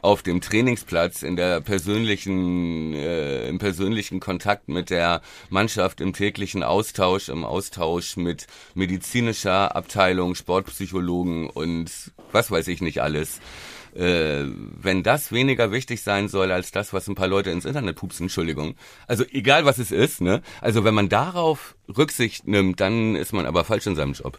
[0.04, 6.62] auf dem Trainingsplatz, in der persönlichen, äh, im persönlichen Kontakt mit der Mannschaft, im täglichen
[6.62, 11.90] Austausch, im Austausch mit medizinischer Abteilung, Sportpsychologen und
[12.32, 13.40] was weiß ich nicht alles.
[13.94, 14.44] Äh,
[14.82, 18.24] wenn das weniger wichtig sein soll als das, was ein paar Leute ins Internet pupsen,
[18.24, 18.74] Entschuldigung.
[19.06, 20.42] Also egal was es ist, ne?
[20.60, 24.38] Also wenn man darauf Rücksicht nimmt, dann ist man aber falsch in seinem Job.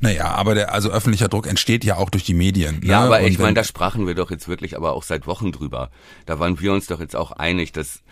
[0.00, 2.80] Naja, aber der, also öffentlicher Druck entsteht ja auch durch die Medien.
[2.82, 3.06] Ja, ne?
[3.06, 5.90] aber Und ich meine, da sprachen wir doch jetzt wirklich aber auch seit Wochen drüber.
[6.26, 8.02] Da waren wir uns doch jetzt auch einig, dass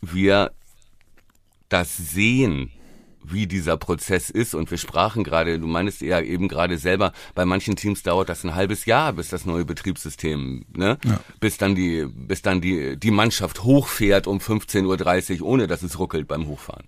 [0.00, 0.52] wir
[1.68, 2.70] das sehen,
[3.22, 4.54] wie dieser Prozess ist.
[4.54, 8.44] Und wir sprachen gerade, du meinst ja eben gerade selber, bei manchen Teams dauert das
[8.44, 10.98] ein halbes Jahr, bis das neue Betriebssystem, ne?
[11.40, 15.98] Bis dann die, bis dann die, die Mannschaft hochfährt um 15.30 Uhr, ohne dass es
[15.98, 16.86] ruckelt beim Hochfahren.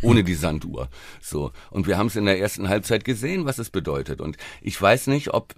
[0.00, 0.88] Ohne die Sanduhr.
[1.20, 1.52] So.
[1.70, 4.20] Und wir haben es in der ersten Halbzeit gesehen, was es bedeutet.
[4.20, 5.54] Und ich weiß nicht, ob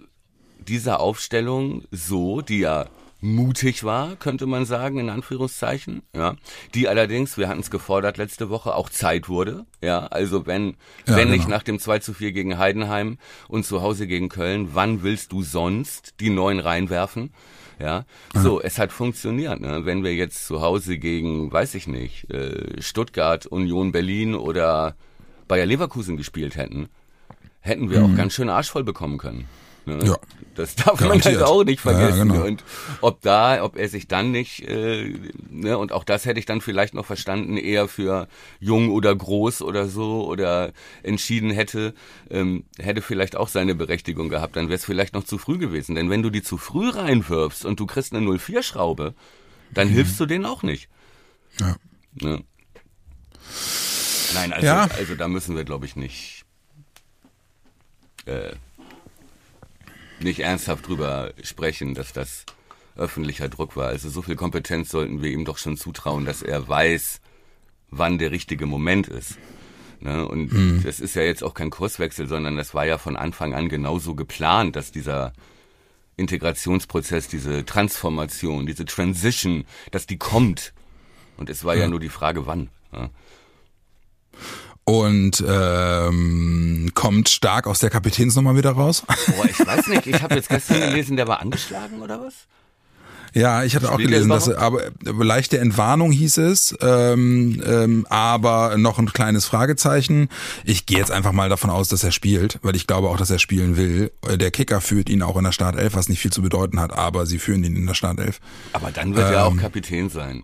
[0.59, 2.87] dieser Aufstellung so, die ja
[3.25, 6.35] mutig war, könnte man sagen, in Anführungszeichen, ja,
[6.73, 10.75] die allerdings, wir hatten es gefordert letzte Woche, auch Zeit wurde, ja, also wenn,
[11.07, 11.57] Ja, wenn nicht genau.
[11.57, 13.17] nach dem 2 zu 4 gegen Heidenheim
[13.47, 17.33] und zu Hause gegen Köln, wann willst du sonst die neuen reinwerfen?
[17.77, 19.59] Ja, so, es hat funktioniert.
[19.59, 19.81] Ne?
[19.83, 24.95] Wenn wir jetzt zu Hause gegen, weiß ich nicht, äh, Stuttgart, Union Berlin oder
[25.49, 26.87] Bayer Leverkusen gespielt hätten,
[27.59, 29.45] hätten wir auch ganz schön Arsch voll bekommen können.
[29.85, 29.95] Ne?
[29.95, 30.05] Mhm.
[30.05, 30.17] Ja.
[30.55, 31.35] Das darf man Garantiert.
[31.35, 32.29] halt auch nicht Ja, ja, vergessen.
[32.29, 32.45] genau.
[32.45, 32.63] Und
[33.01, 35.13] ob da, ob er sich dann nicht, äh,
[35.49, 38.29] ne, und auch das hätte ich dann vielleicht noch verstanden, eher für
[38.61, 40.71] jung oder groß oder so oder
[41.03, 41.93] entschieden hätte,
[42.29, 44.55] ähm, hätte vielleicht auch seine Berechtigung gehabt.
[44.55, 45.93] Dann wäre es vielleicht noch zu früh gewesen.
[45.95, 49.13] Denn wenn du die zu früh reinwirfst und du kriegst eine 04-Schraube,
[49.73, 50.87] dann hilfst du denen auch nicht.
[51.59, 51.65] Mhm.
[51.65, 51.75] Ja.
[52.29, 52.43] Ne?
[54.35, 54.87] Nein, also, Ja.
[54.97, 56.43] also da müssen wir, glaube ich, nicht,
[58.25, 58.53] äh,
[60.25, 62.45] nicht ernsthaft drüber sprechen, dass das
[62.97, 63.87] öffentlicher Druck war.
[63.87, 67.21] Also so viel Kompetenz sollten wir ihm doch schon zutrauen, dass er weiß,
[67.91, 69.37] wann der richtige Moment ist.
[70.01, 70.27] Ne?
[70.27, 73.69] Und das ist ja jetzt auch kein Kurswechsel, sondern das war ja von Anfang an
[73.69, 75.33] genauso geplant, dass dieser
[76.17, 80.73] Integrationsprozess, diese Transformation, diese Transition, dass die kommt.
[81.37, 82.69] Und es war ja nur die Frage, wann.
[82.93, 83.09] Ja.
[84.87, 89.03] Und ähm, kommt stark aus der Kapitänsnummer wieder raus.
[89.35, 92.33] Boah, ich weiß nicht, ich habe jetzt gestern gelesen, der war angeschlagen oder was?
[93.35, 98.97] Ja, ich hatte auch gelesen, dass aber leichte Entwarnung hieß es, ähm, ähm, aber noch
[98.97, 100.29] ein kleines Fragezeichen.
[100.63, 103.29] Ich gehe jetzt einfach mal davon aus, dass er spielt, weil ich glaube auch, dass
[103.29, 104.13] er spielen will.
[104.25, 107.25] Der Kicker führt ihn auch in der Startelf, was nicht viel zu bedeuten hat, aber
[107.25, 108.39] sie führen ihn in der Startelf.
[108.71, 110.43] Aber dann wird er auch Kapitän sein.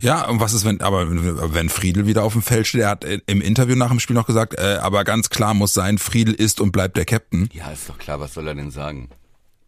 [0.00, 1.06] Ja, und was ist, wenn, aber
[1.54, 4.14] wenn Friedel wieder auf dem Feld steht, er hat äh, im Interview nach dem Spiel
[4.14, 7.48] noch gesagt, äh, aber ganz klar muss sein, Friedel ist und bleibt der Captain.
[7.52, 9.08] Ja, ist doch klar, was soll er denn sagen?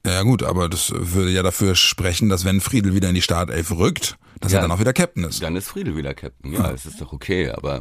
[0.06, 3.70] Ja gut, aber das würde ja dafür sprechen, dass wenn Friedel wieder in die Startelf
[3.70, 4.58] rückt, dass Ja.
[4.58, 5.42] er dann auch wieder Captain ist.
[5.42, 6.52] Dann ist Friedel wieder Captain.
[6.52, 7.80] Ja, es ist doch okay, aber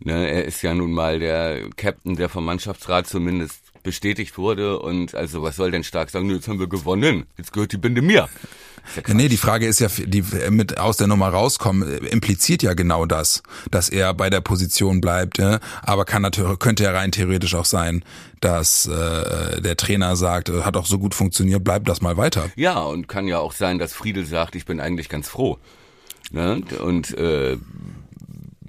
[0.00, 5.14] ne, er ist ja nun mal der Captain, der vom Mannschaftsrat zumindest bestätigt wurde und
[5.14, 8.02] also was soll denn stark sagen, nö, jetzt haben wir gewonnen, jetzt gehört die Binde
[8.02, 8.28] mir.
[8.96, 12.74] Ja nee, die Frage ist ja, die mit aus der Nummer rauskommen, äh, impliziert ja
[12.74, 15.60] genau das, dass er bei der Position bleibt, ja?
[15.82, 18.04] aber kann natürlich, könnte ja rein theoretisch auch sein,
[18.40, 22.50] dass äh, der Trainer sagt, äh, hat auch so gut funktioniert, bleibt das mal weiter.
[22.56, 25.58] Ja, und kann ja auch sein, dass Friedel sagt, ich bin eigentlich ganz froh.
[26.30, 26.62] Ne?
[26.82, 27.56] Und äh,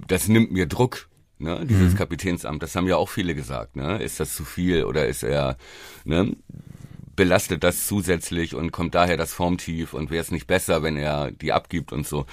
[0.06, 1.08] das nimmt mir Druck,
[1.38, 1.64] ne?
[1.68, 2.62] dieses Kapitänsamt.
[2.62, 3.76] Das haben ja auch viele gesagt.
[3.76, 4.02] Ne?
[4.02, 5.56] Ist das zu viel oder ist er,
[6.04, 6.36] ne?
[7.20, 11.30] Belastet das zusätzlich und kommt daher das Formtief und wäre es nicht besser, wenn er
[11.30, 12.24] die abgibt und so.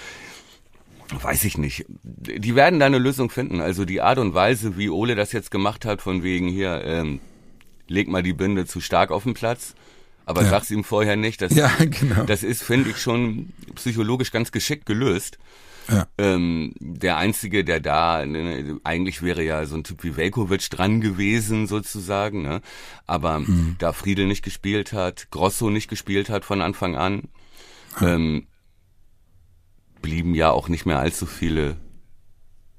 [1.22, 1.84] Weiß ich nicht.
[2.04, 3.60] Die werden da eine Lösung finden.
[3.60, 7.20] Also die Art und Weise, wie Ole das jetzt gemacht hat, von wegen hier, ähm,
[7.90, 9.76] leg mal die Binde zu stark auf den Platz,
[10.26, 10.52] aber Ja.
[10.52, 11.42] sag's ihm vorher nicht.
[11.42, 12.24] Das, Ja, genau.
[12.24, 15.38] das ist, finde ich, schon psychologisch ganz geschickt gelöst.
[15.90, 16.08] Ja.
[16.18, 21.00] Ähm, der einzige, der da, ne, eigentlich wäre ja so ein Typ wie Velkovic dran
[21.02, 22.62] gewesen, sozusagen, ne?
[23.06, 23.76] Aber Mhm.
[23.80, 27.24] da Friedel nicht gespielt hat, Grosso nicht gespielt hat von Anfang an,
[28.02, 28.48] ähm,
[30.02, 31.78] blieben ja auch nicht mehr allzu viele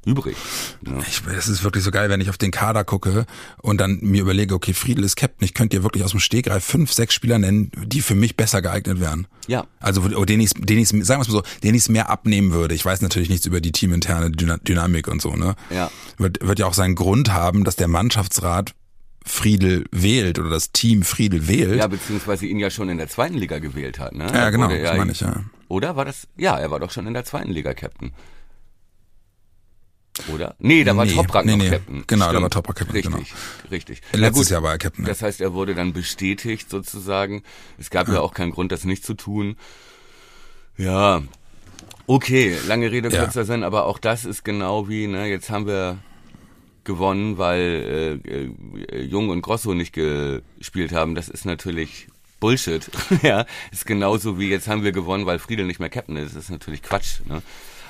[0.07, 0.37] übrig.
[0.81, 1.03] Ne?
[1.09, 3.27] Ich, das ist wirklich so geil, wenn ich auf den Kader gucke
[3.61, 6.65] und dann mir überlege, okay, Friedel ist Captain, ich könnte dir wirklich aus dem Stegreif
[6.65, 9.27] fünf, sechs Spieler nennen, die für mich besser geeignet wären.
[9.47, 9.67] Ja.
[9.81, 12.75] Also den ich, den ich, sagen wir es mal so, den ich mehr abnehmen würde.
[12.75, 15.55] Ich weiß natürlich nichts über die teaminterne Dyna Dynamik und so, ne?
[15.71, 15.91] Ja.
[16.17, 18.75] Wird, wird ja auch seinen Grund haben, dass der Mannschaftsrat
[19.25, 21.77] Friedel wählt oder das Team Friedel wählt.
[21.77, 24.27] Ja, beziehungsweise ihn ja schon in der zweiten Liga gewählt hat, ne?
[24.33, 25.45] Ja, genau, das meine ich, ja.
[25.69, 26.29] Oder war das?
[26.37, 28.13] Ja, er war doch schon in der zweiten Liga Captain.
[30.33, 30.55] Oder?
[30.59, 31.71] Nee, da war Nee, Toprak nee, noch nee.
[31.71, 32.05] Captain.
[32.07, 33.71] Genau, da war Toprak Captain, Richtig, genau.
[33.71, 34.03] richtig.
[34.13, 35.09] Letztes Jahr war er Captain, ja.
[35.09, 37.43] Das heißt, er wurde dann bestätigt sozusagen.
[37.79, 39.57] Es gab ja, auch keinen Grund, das nicht zu tun.
[40.77, 41.23] Ja,
[42.07, 43.25] okay, lange Rede, Ja.
[43.25, 45.99] kurzer Sinn, aber auch das ist genau wie, ne, jetzt haben wir
[46.85, 51.15] gewonnen, weil äh, äh, Jung und Grosso nicht gespielt haben.
[51.15, 52.09] Das ist natürlich
[52.41, 52.89] Bullshit.
[53.23, 56.35] ja, ist genauso wie jetzt haben wir gewonnen, weil Friedel nicht mehr Captain ist.
[56.35, 57.21] Das ist natürlich Quatsch.
[57.27, 57.43] Ne?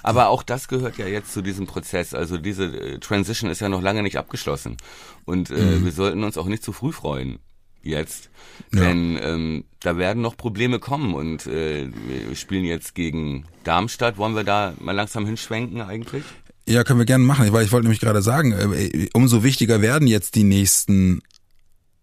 [0.09, 2.15] Aber auch das gehört ja jetzt zu diesem Prozess.
[2.15, 4.77] Also diese äh, Transition ist ja noch lange nicht abgeschlossen.
[5.25, 7.39] Und äh, wir sollten uns auch nicht zu früh freuen
[7.83, 8.31] jetzt.
[8.73, 8.81] Ja.
[8.81, 11.89] Denn ähm, da werden noch Probleme kommen und äh,
[12.27, 14.19] wir spielen jetzt gegen Darmstadt.
[14.19, 16.25] Wollen wir da mal langsam hinschwenken eigentlich?
[16.67, 20.07] Ja, können wir gerne machen, weil ich wollte nämlich gerade sagen, äh, umso wichtiger werden
[20.07, 21.23] jetzt die nächsten,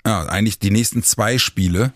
[0.06, 1.94] ja, eigentlich die nächsten zwei Spiele,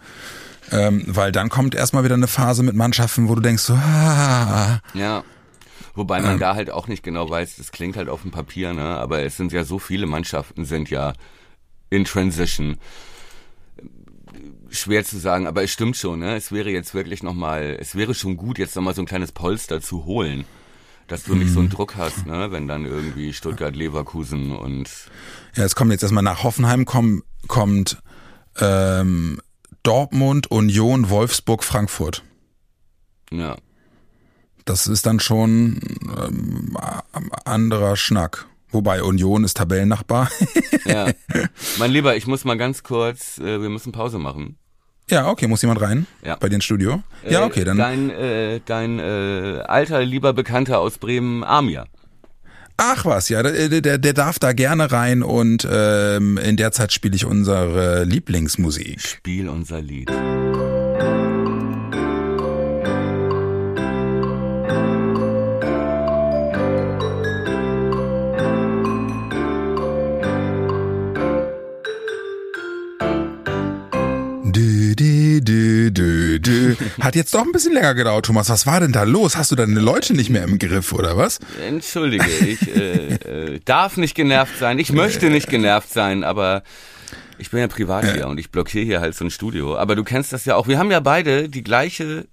[0.72, 4.82] ähm, weil dann kommt erstmal wieder eine Phase mit Mannschaften, wo du denkst, so, ah,
[4.94, 5.24] Ja.
[5.96, 8.98] Wobei man da halt auch nicht genau weiß, das klingt halt auf dem Papier, ne?
[8.98, 11.14] Aber es sind ja so viele Mannschaften sind ja
[11.90, 12.78] in Transition.
[14.70, 16.36] Schwer zu sagen, aber es stimmt schon, ne?
[16.36, 19.82] Es wäre jetzt wirklich nochmal, es wäre schon gut, jetzt nochmal so ein kleines Polster
[19.82, 20.46] zu holen.
[21.08, 22.52] Dass du nicht so einen Druck hast, ne?
[22.52, 24.88] Wenn dann irgendwie Stuttgart, Leverkusen und
[25.56, 27.98] ja, es kommt jetzt erstmal nach Hoffenheim komm, kommt
[28.60, 29.42] ähm,
[29.82, 32.24] Dortmund, Union, Wolfsburg, Frankfurt.
[33.32, 33.58] ja.
[34.66, 35.80] Das ist dann schon
[36.24, 36.78] ähm,
[37.46, 38.46] anderer Schnack.
[38.72, 40.30] Wobei Union ist Tabellennachbar.
[40.86, 41.08] Ja.
[41.80, 44.58] mein Lieber, ich muss mal ganz kurz, äh, wir müssen Pause machen.
[45.10, 46.06] ja, okay, muss jemand rein?
[46.24, 46.36] Ja.
[46.36, 47.02] Bei dir ins Studio?
[47.28, 47.78] Ja, Äh, okay, dann.
[47.78, 51.86] Dein, äh, dein äh, alter, lieber Bekannter aus Bremen, Amir.
[52.78, 56.94] Ach was, ja, der, der, der darf da gerne rein und ähm, in der Zeit
[56.94, 59.02] spiele ich unsere Lieblingsmusik.
[59.02, 60.10] Spiel unser Lied.
[76.00, 76.76] Dü, dü.
[77.02, 78.50] Hat jetzt doch ein bisschen länger gedauert, Thomas.
[78.50, 79.38] Was war denn da los?
[79.38, 81.40] Hast du deine Leute nicht mehr im Griff, oder was?
[81.68, 84.80] Entschuldige, ich äh, äh, darf nicht genervt sein.
[84.80, 86.64] Ich möchte nicht genervt sein, aber
[87.38, 89.78] ich bin ja privat hier und ich blockiere hier halt so ein Studio.
[89.78, 90.68] Aber du kennst das ja auch.
[90.68, 92.28] Wir haben ja beide die gleiche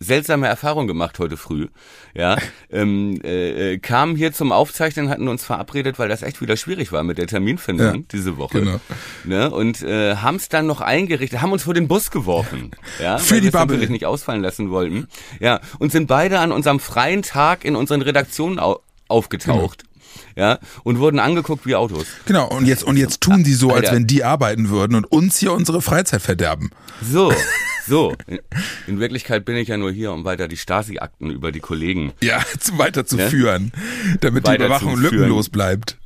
[0.00, 1.68] seltsame Erfahrung gemacht heute früh.
[2.14, 2.36] Ja,
[2.70, 6.92] ähm, äh, äh, kamen hier zum Aufzeichnen, hatten uns verabredet, weil das echt wieder schwierig
[6.92, 8.60] war mit der Terminfindung Ja, diese Woche.
[8.60, 8.80] genau.
[9.24, 9.50] Ne?
[9.50, 12.70] Und äh, haben es dann noch eingerichtet, haben uns vor den Bus geworfen.
[13.02, 13.66] Ja, Für weil die Bubble.
[13.74, 15.08] natürlich nicht ausfallen lassen wollten.
[15.40, 19.82] Ja, und sind beide an unserem freien Tag in unseren Redaktionen au aufgetaucht.
[20.36, 22.06] Ja, und wurden angeguckt wie Autos.
[22.26, 23.92] Genau, und jetzt, und jetzt tun die so, als Alter.
[23.96, 26.70] wenn die arbeiten würden und uns hier unsere Freizeit verderben.
[27.02, 27.32] So,
[27.86, 28.14] so.
[28.26, 28.38] In,
[28.86, 32.42] in Wirklichkeit bin ich ja nur hier, um weiter die Stasi-Akten über die Kollegen Ja,
[32.58, 33.72] zu- weiterzuführen,
[34.20, 34.56] damit die Weiterzuführen.
[34.56, 35.98] Überwachung lückenlos bleibt.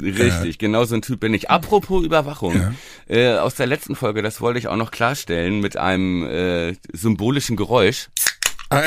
[0.00, 1.50] Richtig, genau so ein Typ bin ich.
[1.50, 2.74] Apropos Überwachung,
[3.08, 7.56] äh, aus der letzten Folge, das wollte ich auch noch klarstellen, mit einem äh, symbolischen
[7.56, 8.08] Geräusch.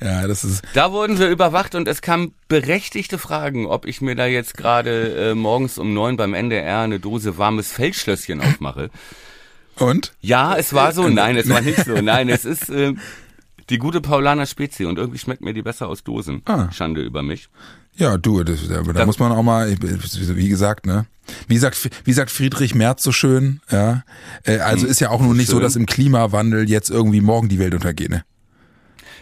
[0.00, 4.14] Ja, das ist, Da wurden wir überwacht und es kamen berechtigte Fragen, ob ich mir
[4.14, 8.90] da jetzt gerade äh, morgens um neun beim NDR eine Dose warmes Feldschlösschen aufmache.
[9.78, 10.12] Und?
[10.20, 11.94] Ja, es war so, nein, es war nicht so.
[12.00, 12.94] Nein, es ist äh,
[13.70, 16.42] die gute Paulaner Spezie und irgendwie schmeckt mir die besser aus Dosen.
[16.44, 16.70] Ah.
[16.70, 17.48] Schande über mich.
[17.96, 21.06] Ja, du, das, da, da muss man auch mal, wie gesagt, ne?
[21.48, 24.02] Wie sagt, wie sagt Friedrich Merz so schön, ja?
[24.42, 25.62] Äh, also ist ja auch nun nicht so, schön.
[25.62, 28.24] dass im Klimawandel jetzt irgendwie morgen die Welt untergeht, ne?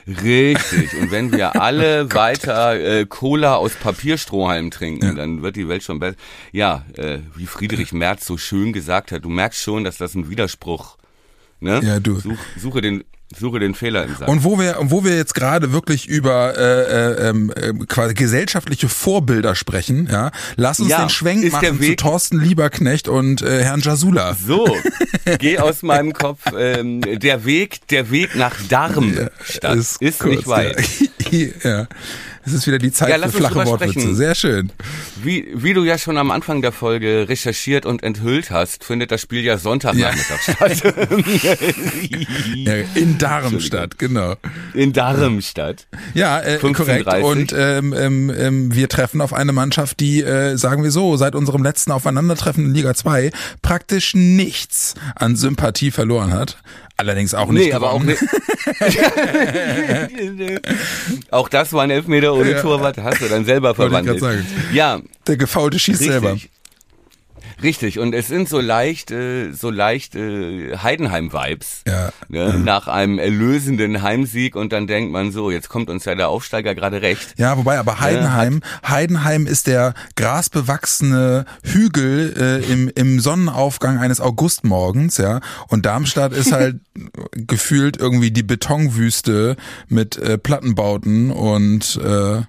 [0.07, 0.95] Richtig.
[1.01, 5.99] Und wenn wir alle weiter äh, Cola aus Papierstrohhalmen trinken, dann wird die Welt schon
[5.99, 6.17] besser.
[6.53, 10.29] Ja, äh, wie Friedrich Merz so schön gesagt hat, du merkst schon, dass das ein
[10.29, 10.97] Widerspruch.
[11.61, 11.81] Ne?
[11.85, 12.19] Ja, du.
[12.19, 13.05] Such, suche den
[13.39, 14.29] Suche den Fehler im Sack.
[14.29, 19.55] Und wo wir, wo wir jetzt gerade wirklich über äh, äh, äh, quasi gesellschaftliche Vorbilder
[19.55, 23.81] sprechen, ja, lass uns Ja, den Schwenk ist machen zu Thorsten Lieberknecht und äh, Herrn
[23.81, 24.35] Jasula.
[24.35, 24.77] So,
[25.39, 26.41] geh aus meinem Kopf.
[26.57, 30.77] Ähm, der Weg, der Weg nach Darmstadt ist, kurz, nicht weit.
[31.31, 31.49] Ja.
[31.63, 31.87] ja.
[32.45, 34.15] Es ist wieder die Zeit Ja, für flache Wortwitze.
[34.15, 34.73] Sehr schön.
[35.23, 39.21] Wie, wie du ja schon am Anfang der Folge recherchiert und enthüllt hast, findet das
[39.21, 40.83] Spiel ja Sonntagnachmittag statt.
[42.55, 44.35] Ja, in Darmstadt, genau.
[44.75, 45.87] In Darmstadt.
[46.15, 46.75] Ja, äh, 15:30.
[46.75, 47.25] korrekt.
[47.25, 51.35] Und ähm, ähm, ähm, wir treffen auf eine Mannschaft, die, äh, sagen wir so, seit
[51.35, 53.31] unserem letzten Aufeinandertreffen in Liga 2
[53.63, 56.59] praktisch nichts an Sympathie verloren hat.
[57.03, 58.23] Allerdings auch nicht Nee, aber auch nicht.
[61.33, 62.61] auch das war ein Elfmeter ohne Ja.
[62.63, 64.23] Torwart, hast du dann selber verwandelt.
[64.73, 66.37] Ja, Der Gefaulte schießt selber.
[67.63, 67.99] Richtig.
[67.99, 71.83] Und es sind so leicht, äh, so leicht äh, Heidenheim-Vibes.
[71.87, 72.11] Ja.
[72.29, 72.59] Ne?
[72.59, 76.75] Nach einem erlösenden Heimsieg und dann denkt man so, jetzt kommt uns ja der Aufsteiger
[76.75, 77.35] gerade recht.
[77.37, 85.19] Ja, wobei aber Heidenheim, Heidenheim ist der grasbewachsene Hügel äh, im, im Sonnenaufgang eines Augustmorgens,
[85.19, 85.41] ja.
[85.69, 86.81] Und Darmstadt ist halt
[87.33, 89.57] gefühlt irgendwie die Betonwüste
[89.89, 92.43] mit äh, Plattenbauten und äh,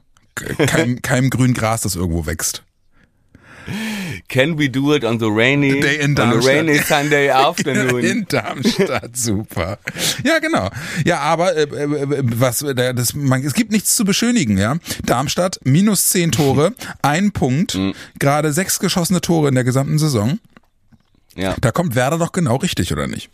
[0.65, 2.63] kein, keinem grünen Gras, das irgendwo wächst.
[4.29, 8.03] Can we do it on the rainy, Day in on the rainy Sunday afternoon?
[8.03, 9.77] In Darmstadt, super.
[10.23, 10.69] Ja, genau.
[11.05, 14.77] Ja, aber äh, äh, was äh, das man, es gibt nichts zu beschönigen, ja.
[15.05, 17.93] Darmstadt minus zehn Tore, ein Punkt, Mhm.
[18.19, 20.39] gerade sechs geschossene Tore in der gesamten Saison.
[21.35, 21.55] ja.
[21.61, 23.29] Da kommt Werder doch genau richtig, oder nicht?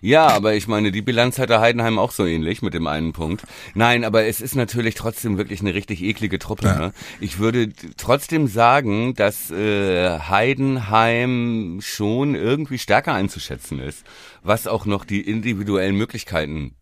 [0.00, 3.44] Ja, aber ich meine, die Bilanz hatte Heidenheim auch so ähnlich mit dem einen Punkt.
[3.74, 6.66] Nein, aber es ist natürlich trotzdem wirklich eine richtig eklige Truppe.
[6.66, 6.78] Ja.
[6.78, 6.92] Ne?
[7.20, 14.04] Ich würde trotzdem sagen, dass äh, Heidenheim schon irgendwie stärker einzuschätzen ist,
[14.42, 16.74] was auch noch die individuellen Möglichkeiten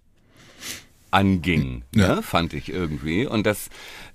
[1.11, 2.17] anging, Ja.
[2.17, 2.23] ne?
[2.23, 3.27] fand ich irgendwie.
[3.27, 3.69] Und das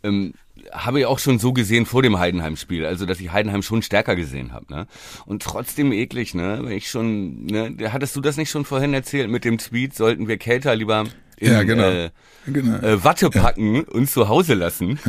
[0.03, 0.33] ähm,
[0.72, 4.15] habe ich auch schon so gesehen vor dem Heidenheim-Spiel, also dass ich Heidenheim schon stärker
[4.15, 4.65] gesehen habe.
[4.74, 4.88] Ne?
[5.26, 6.59] Und trotzdem eklig, ne?
[6.63, 7.76] Wenn ich schon, ne?
[7.91, 11.05] Hattest du das nicht schon vorhin erzählt mit dem Tweet, sollten wir Kälter lieber
[11.38, 11.89] in Ja, genau.
[11.89, 12.09] äh,
[12.47, 12.78] Genau.
[12.78, 14.99] äh, Watte packen und zu Hause lassen.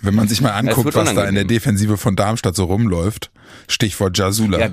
[0.00, 1.44] Wenn man sich mal anguckt, was da in der.
[1.44, 3.30] Defensive von Darmstadt so rumläuft,
[3.68, 4.58] Stichwort Jasula.
[4.60, 4.70] Ja,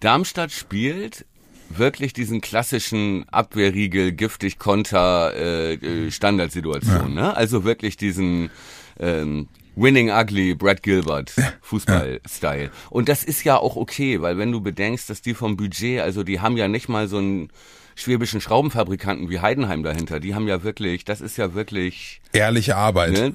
[0.00, 1.26] Darmstadt spielt
[1.70, 7.12] wirklich diesen klassischen Abwehrriegel, giftig Konter, äh, äh, Standardsituation.
[7.14, 7.36] Ne?
[7.36, 8.50] Also wirklich diesen
[8.98, 11.32] ähm, Winning Ugly Brad Gilbert
[11.62, 12.70] Fußball-Style.
[12.90, 16.24] Und das ist ja auch okay, weil wenn du bedenkst, dass die vom Budget, also
[16.24, 17.50] die haben ja nicht mal so einen
[17.94, 20.20] schwäbischen Schraubenfabrikanten wie Heidenheim dahinter.
[20.20, 23.12] Die haben ja wirklich, das ist ja wirklich Ehrliche Arbeit.
[23.12, 23.32] Ne?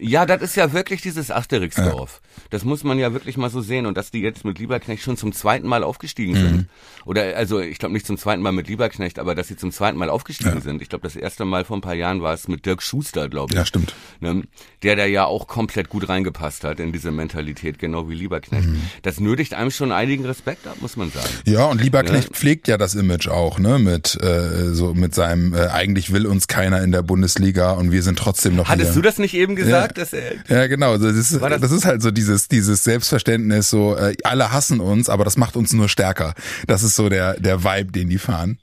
[0.00, 2.20] Ja, das ist ja wirklich dieses Asterix-Dorf.
[2.50, 3.86] Das muss man ja wirklich mal so sehen.
[3.86, 6.36] Und dass die jetzt mit Lieberknecht schon zum zweiten Mal aufgestiegen Mhm.
[6.48, 6.66] sind.
[7.04, 9.98] Oder, also ich glaube nicht zum zweiten Mal mit Lieberknecht, aber dass sie zum zweiten
[9.98, 10.80] Mal aufgestiegen sind.
[10.82, 13.52] Ich glaube, das erste Mal vor ein paar Jahren war es mit Dirk Schuster, glaube
[13.52, 13.56] ich.
[13.58, 13.94] Ja, stimmt.
[14.20, 14.42] Ne?
[14.82, 18.66] Der da ja auch komplett gut reingepasst hat in diese Mentalität, genau wie Lieberknecht.
[18.66, 18.80] Mhm.
[19.02, 21.28] Das nötigt einem schon einigen Respekt ab, muss man sagen.
[21.44, 25.66] Ja, und Lieberknecht pflegt ja das Image auch, ne, mit äh, so mit seinem äh,
[25.66, 29.02] eigentlich will uns keiner in der Bundesliga und wir sind trotzdem noch Hattest hier.
[29.02, 30.96] du das nicht eben gesagt, dass er Ja, genau.
[30.98, 35.08] Das ist, das, das- ist halt so dieses, dieses Selbstverständnis, so äh, alle hassen uns,
[35.08, 36.34] aber das macht uns nur stärker.
[36.66, 38.58] Das ist so der, der Vibe, den die fahren.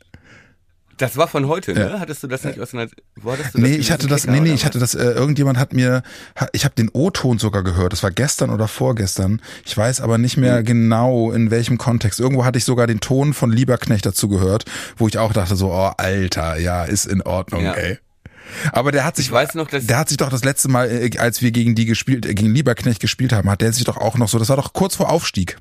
[0.98, 1.92] Das war von heute, ne?
[1.92, 2.00] Ja.
[2.02, 4.52] Hattest du das nicht aus einer, wo hattest du Nee, ich hatte das, nee, nee,
[4.52, 6.04] ich hatte das, äh, irgendjemand hat mir,
[6.52, 9.42] ich habe den O-Ton sogar gehört, das war gestern oder vorgestern.
[9.66, 12.20] Ich weiß aber nicht mehr genau in welchem Kontext.
[12.20, 14.66] Irgendwo hatte ich sogar den Ton von Lieberknecht dazu gehört,
[14.98, 17.76] wo ich auch dachte so, oh Alter, ja, ist in Ordnung, Ja.
[17.76, 17.98] ey.
[18.72, 21.18] Aber der hat sich, Ich weiß noch, der hat sich doch das letzte Mal, äh,
[21.18, 24.18] als wir gegen die gespielt, äh, gegen Lieberknecht gespielt haben, hat der sich doch auch
[24.18, 25.58] noch so, das war doch kurz vor Aufstieg,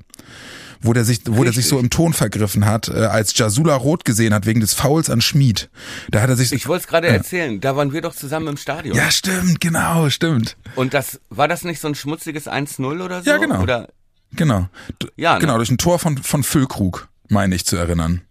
[0.81, 1.69] wo der sich, wo der sich Richtig.
[1.69, 5.21] so im Ton vergriffen hat, äh, als Jasula rot gesehen hat wegen des Fouls an
[5.21, 5.69] Schmid.
[6.09, 8.57] Da hat er sich, Ich wollte es gerade erzählen, da waren wir doch zusammen im
[8.57, 8.95] Stadion.
[8.95, 10.57] ja, stimmt, genau, stimmt.
[10.75, 13.29] Und das, war das nicht so ein schmutziges 1-0 oder so?
[13.29, 13.61] Ja, genau.
[13.61, 13.89] Oder,
[14.33, 14.67] Genau.
[15.01, 15.39] D Ja, ne?
[15.39, 18.21] Genau, durch ein Tor von, von Füllkrug, meine ich zu erinnern.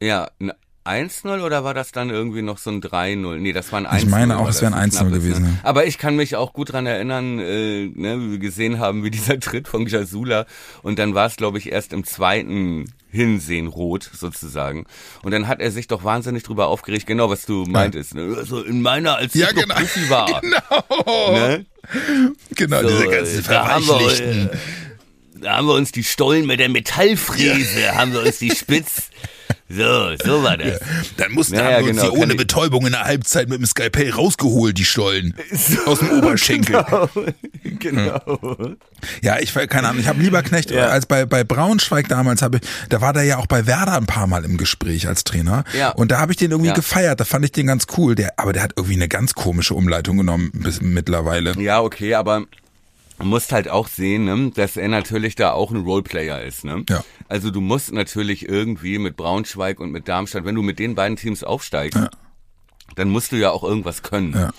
[0.00, 0.52] ja, ein
[0.88, 3.36] 1-0 oder war das dann irgendwie noch so ein 3-0?
[3.38, 3.98] Nee, das war ein 1-0.
[3.98, 5.58] Ich meine auch, es wäre ein das, 1-0 knappes, gewesen, Ne?
[5.62, 5.68] ja.
[5.68, 9.10] Aber ich kann mich auch gut dran erinnern, äh, ne, wie wir gesehen haben, wie
[9.18, 10.46] dieser Tritt von Jasula
[10.82, 14.84] und dann war es, glaube ich, erst im zweiten Hinsehen rot sozusagen.
[15.22, 18.14] Und dann hat er sich doch wahnsinnig drüber aufgeregt, genau was du meintest.
[18.14, 18.34] Ne?
[18.36, 19.74] Also in meiner, als Ja, ich noch genau.
[19.76, 20.42] Profi war.
[20.98, 21.32] Genau.
[21.32, 21.66] Ne?
[22.54, 24.50] Genau, So, diese äh, ganzen Verweichlichten.
[25.42, 29.10] Da haben wir uns die Stollen mit der Metallfräse, haben wir uns die spitz,
[29.70, 30.80] So, so war das.
[31.18, 33.50] Dann mussten Ja, haben ja, wir uns genau, die ohne kann Betäubung in der Halbzeit
[33.50, 35.34] mit dem Skalpell rausgeholt, die Stollen.
[35.84, 36.84] Aus dem Oberschenkel.
[37.78, 38.38] Genau.
[38.38, 38.74] genau.
[39.22, 40.86] Ja, ich keine Ahnung, ich habe lieber Knecht Ja.
[40.88, 44.06] als bei bei Braunschweig damals habe ich, da war der ja auch bei Werder ein
[44.06, 45.90] paar Mal im Gespräch als Trainer Ja.
[45.90, 46.74] und da habe ich den irgendwie Ja.
[46.74, 49.74] gefeiert, da fand ich den ganz cool, der aber der hat irgendwie eine ganz komische
[49.74, 51.52] Umleitung genommen bis mittlerweile.
[51.60, 52.44] Ja, okay, aber
[53.20, 56.64] musst halt auch sehen, ne, dass er natürlich da auch ein Roleplayer ist.
[56.64, 56.84] Ne?
[56.88, 57.04] Ja.
[57.28, 61.16] Also du musst natürlich irgendwie mit Braunschweig und mit Darmstadt, wenn du mit den beiden
[61.16, 61.98] Teams aufsteigst,
[62.94, 64.32] dann musst du ja auch irgendwas können.
[64.34, 64.50] Ja.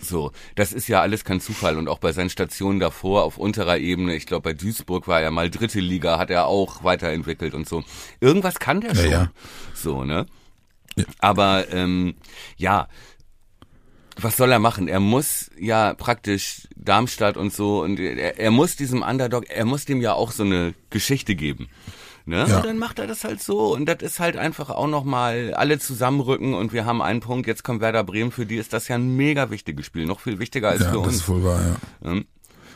[0.00, 3.78] So, das ist ja alles kein Zufall und auch bei seinen Stationen davor auf unterer
[3.78, 7.68] Ebene, ich glaube bei Duisburg war er mal dritte Liga, hat er auch weiterentwickelt und
[7.68, 7.82] so.
[8.20, 9.10] Irgendwas kann der Ja, schon.
[9.10, 9.30] ja.
[9.74, 10.26] So, ne?
[11.18, 12.14] Aber ähm,
[12.56, 12.88] ja,
[14.20, 14.88] was soll er machen?
[14.88, 19.84] Er muss ja praktisch Darmstadt und so und er, er muss diesem Underdog, er muss
[19.84, 21.68] dem ja auch so eine Geschichte geben.
[22.26, 22.44] Ne?
[22.46, 22.58] Ja.
[22.58, 25.78] Und dann macht er das halt so und das ist halt einfach auch nochmal alle
[25.78, 28.96] zusammenrücken und wir haben einen Punkt, jetzt kommt Werder Bremen, für die ist das ja
[28.96, 31.16] ein mega wichtiges Spiel, noch viel wichtiger als Ja, für das uns.
[31.16, 32.20] ist wohl wahr, ja.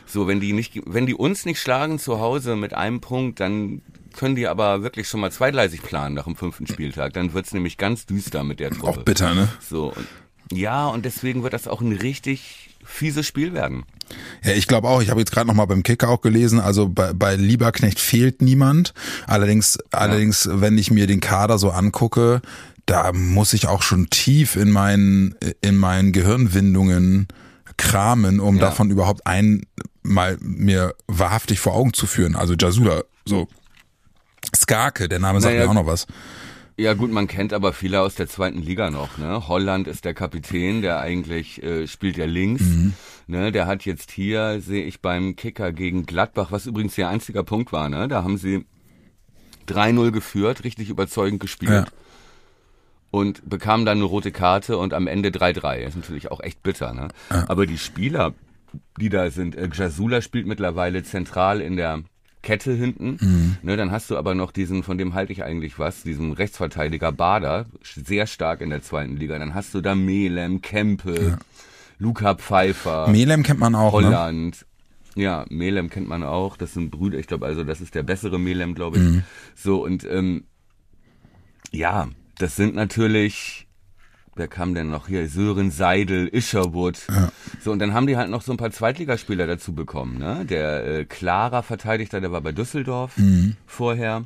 [0.05, 3.81] So, wenn die nicht, wenn die uns nicht schlagen zu Hause mit einem Punkt, dann
[4.15, 7.13] können die aber wirklich schon mal zweigleisig planen nach dem fünften Spieltag.
[7.13, 8.87] Dann wird's nämlich ganz düster mit der Truppe.
[8.87, 9.49] Auch bitter, ne?
[9.59, 10.07] So, und,
[10.55, 13.83] ja, und deswegen wird das auch ein richtig fieses Spiel werden.
[14.43, 15.01] Ja, ich glaube auch.
[15.01, 16.59] Ich habe jetzt gerade noch mal beim Kicker auch gelesen.
[16.59, 18.93] Also bei, bei Lieberknecht fehlt niemand.
[19.27, 22.41] Allerdings, allerdings, wenn ich mir den Kader so angucke,
[22.85, 27.27] da muss ich auch schon tief in meinen in meinen Gehirnwindungen
[27.77, 28.61] kramen, um Ja.
[28.63, 29.65] davon überhaupt ein
[30.03, 32.35] mal mir wahrhaftig vor Augen zu führen.
[32.35, 33.47] Also Jasula, so
[34.53, 36.05] Skarke, der Name sagt Naja, mir auch noch was.
[36.75, 39.17] Ja gut, man kennt aber viele aus der zweiten Liga noch.
[39.17, 39.47] Ne?
[39.47, 42.63] Holland ist der Kapitän, der eigentlich äh, spielt ja links.
[43.27, 43.51] Ne?
[43.51, 47.71] Der hat jetzt hier, sehe ich beim Kicker gegen Gladbach, was übrigens ihr einziger Punkt
[47.71, 47.89] war.
[47.89, 48.07] Ne?
[48.07, 48.65] Da haben sie
[49.67, 51.71] 3-0 geführt, richtig überzeugend gespielt.
[51.71, 51.85] Ja.
[53.11, 55.77] Und bekamen dann eine rote Karte und am Ende 3-3.
[55.77, 56.93] Ist natürlich auch echt bitter.
[56.93, 57.09] Ne?
[57.29, 58.33] Aber die Spieler,
[58.99, 62.03] die da sind, äh, Jasula spielt mittlerweile zentral in der
[62.43, 63.57] Kette hinten.
[63.63, 67.11] Ne, dann hast du aber noch diesen, von dem halte ich eigentlich was, diesen Rechtsverteidiger
[67.11, 69.39] Bader, sehr stark in der zweiten Liga.
[69.39, 71.39] Dann hast du da Melem, Kempe,
[71.97, 74.07] Luca Pfeiffer, Melem kennt man auch, ne?
[74.07, 74.65] Holland.
[75.15, 76.57] Ja, Melem kennt man auch.
[76.57, 77.17] Das sind Brüder.
[77.17, 79.21] Ich glaube, also das ist der bessere Melem, glaube ich.
[79.55, 80.43] So und ähm,
[81.71, 83.67] ja, das sind natürlich.
[84.35, 85.27] Wer kam denn noch hier?
[85.29, 86.97] Sören Seidel, Isherwood.
[87.63, 90.17] So, und dann haben die halt noch so ein paar Zweitligaspieler dazu bekommen.
[90.17, 90.43] Ne?
[90.45, 93.13] Der äh, Clara Verteidigter, der war bei Düsseldorf
[93.67, 94.23] vorher.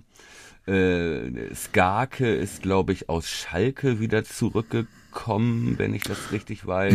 [0.66, 6.94] Äh, Skarke ist, glaube ich, aus Schalke wieder zurückgekommen, wenn ich das richtig weiß.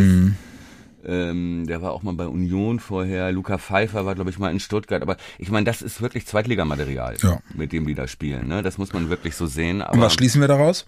[1.05, 3.33] Ähm, der war auch mal bei Union vorher.
[3.33, 5.03] Luca Pfeiffer war, glaube ich, mal in Stuttgart.
[5.03, 7.41] Aber ich meine, das ist wirklich Zweitligamaterial, Ja.
[7.55, 8.47] mit dem die da spielen.
[8.49, 8.63] Ne?
[8.63, 9.77] Das muss man wirklich so sehen.
[9.79, 10.87] Und Aber was schließen wir daraus?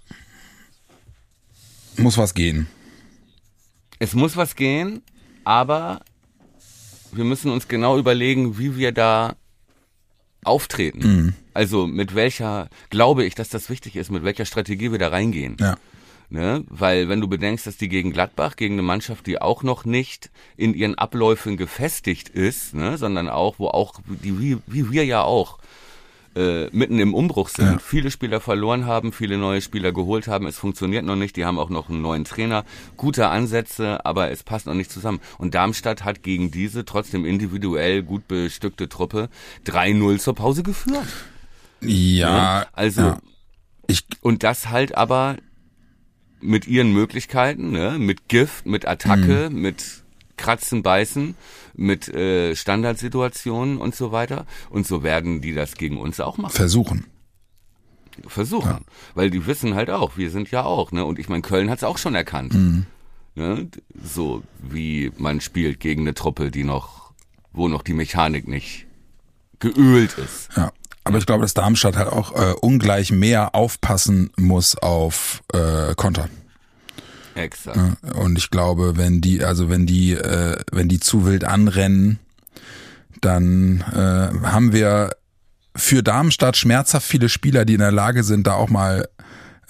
[1.96, 2.66] Muss was gehen.
[3.98, 5.02] es muss was gehen,
[5.44, 6.00] aber
[7.12, 9.36] wir müssen uns genau überlegen, wie wir da
[10.44, 10.98] auftreten.
[10.98, 11.34] Mhm.
[11.54, 15.56] Also mit welcher, glaube ich, dass das wichtig ist, mit welcher Strategie wir da reingehen.
[15.60, 15.76] Ja.
[16.30, 16.64] Ne?
[16.68, 20.30] Weil wenn du bedenkst, dass die gegen Gladbach, gegen eine Mannschaft, die auch noch nicht
[20.56, 22.98] in ihren Abläufen gefestigt ist, ne?
[22.98, 25.58] sondern auch, wo auch, die, wie, wie wir ja auch,
[26.36, 27.78] äh, mitten im Umbruch sind, Ja.
[27.78, 31.58] viele Spieler verloren haben, viele neue Spieler geholt haben, es funktioniert noch nicht, die haben
[31.58, 32.64] auch noch einen neuen Trainer,
[32.96, 35.20] gute Ansätze, aber es passt noch nicht zusammen.
[35.38, 39.28] Und Darmstadt hat gegen diese trotzdem individuell gut bestückte Truppe
[39.66, 41.06] 3-0 zur Pause geführt.
[41.80, 42.66] Ja, Ne?
[42.72, 43.18] Also, ja.
[43.86, 45.36] ich und das halt aber
[46.40, 47.96] mit ihren Möglichkeiten, ne?
[47.98, 49.60] mit Gift, mit Attacke, Mhm.
[49.60, 50.03] mit
[50.36, 51.34] Kratzen, Beißen,
[51.74, 54.46] mit äh, Standardsituationen und so weiter.
[54.70, 56.54] Und so werden die das gegen uns auch machen.
[56.54, 57.06] versuchen.
[58.26, 58.84] Versuchen.
[59.14, 60.92] Weil die wissen halt auch, wir sind ja auch.
[60.92, 61.04] Ne?
[61.04, 62.54] Und ich meine, Köln hat es auch schon erkannt.
[62.54, 62.86] Mhm.
[63.34, 63.68] Ne?
[64.02, 67.12] So wie man spielt gegen eine Truppe, die noch,
[67.52, 68.86] wo noch die Mechanik nicht
[69.58, 70.50] geölt ist.
[70.56, 70.72] Ja.
[71.04, 76.28] Aber ich glaube, dass Darmstadt halt auch äh, ungleich mehr aufpassen muss auf äh, Konter.
[77.34, 77.78] Exakt.
[78.14, 82.18] Und ich glaube, wenn die, also wenn die, äh, wenn die zu wild anrennen,
[83.20, 85.10] dann äh, haben wir
[85.76, 89.08] für Darmstadt schmerzhaft viele Spieler, die in der Lage sind, da auch mal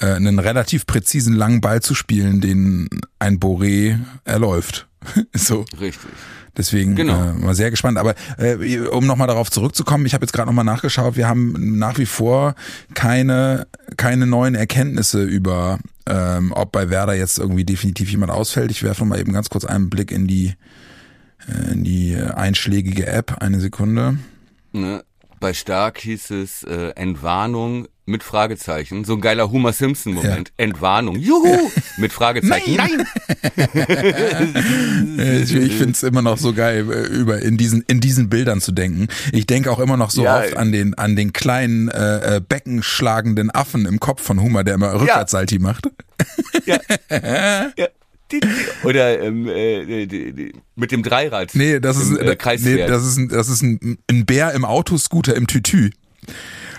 [0.00, 2.88] äh, einen relativ präzisen langen Ball zu spielen, den
[3.18, 4.86] ein Boré erläuft.
[5.34, 5.64] so.
[5.80, 6.10] Richtig.
[6.56, 7.30] Deswegen Genau.
[7.30, 7.98] äh, mal sehr gespannt.
[7.98, 11.98] Aber äh, um nochmal darauf zurückzukommen, ich habe jetzt gerade nochmal nachgeschaut, wir haben nach
[11.98, 12.54] wie vor
[12.94, 18.70] keine, keine neuen Erkenntnisse über, ähm, ob bei Werder jetzt irgendwie definitiv jemand ausfällt.
[18.70, 20.54] Ich werfe nochmal eben ganz kurz einen Blick in die,
[21.48, 23.36] äh, in die einschlägige App.
[23.40, 24.18] Eine Sekunde.
[24.72, 25.04] Ne?
[25.40, 29.04] Bei Stark hieß es äh, Entwarnung mit Fragezeichen.
[29.04, 30.52] So ein geiler Homer Simpson-Moment.
[30.56, 31.16] Entwarnung.
[31.16, 31.70] Juhu!
[31.96, 32.76] Mit Fragezeichen.
[32.76, 33.06] Nein!
[35.16, 38.60] Ich, ich finde es immer noch so geil, äh, über in diesen in diesen Bildern
[38.60, 39.08] zu denken.
[39.32, 40.40] Ich denke auch immer noch so Ja.
[40.40, 44.74] oft an den an den kleinen äh, äh, beckenschlagenden Affen im Kopf von Homer, der
[44.74, 45.88] immer Rückwärtssalti macht.
[46.66, 46.78] ja.
[47.76, 47.88] ja.
[48.82, 51.50] Oder ähm, äh, die, die, mit dem Dreirad.
[51.54, 54.64] Nee, das ist im, äh, nee, das ist ein, das ist ein, ein Bär im
[54.64, 55.90] Autoscooter im Tütü.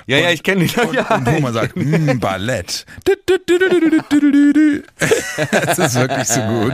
[0.08, 0.76] Ja, ja, ich kenne dich.
[0.76, 2.86] Ja, Und Homer sagt, mm, Ballett.
[5.52, 6.74] Das ist wirklich so gut.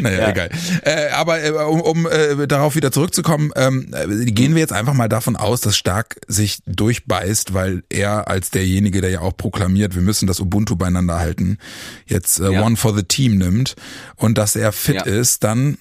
[0.00, 0.50] Naja, egal.
[0.84, 4.94] Äh, aber äh, um, um äh, darauf wieder zurückzukommen, ähm, äh, gehen wir jetzt einfach
[4.94, 9.94] mal davon aus, dass Stark sich durchbeißt, weil er als derjenige, der ja auch proklamiert,
[9.94, 11.58] wir müssen das Ubuntu beieinander halten,
[12.06, 12.62] jetzt äh, Ja.
[12.62, 13.76] One for the Team nimmt
[14.16, 15.02] und dass er fit Ja.
[15.04, 15.78] ist, dann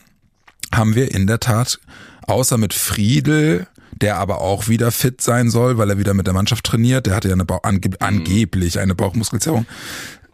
[0.73, 1.79] haben wir in der Tat,
[2.27, 3.67] außer mit Friedel,
[3.99, 7.15] der aber auch wieder fit sein soll, weil er wieder mit der Mannschaft trainiert, der
[7.15, 7.95] hatte ja eine Bauch, ange Mhm.
[7.99, 9.65] angeblich eine Bauchmuskelzerrung.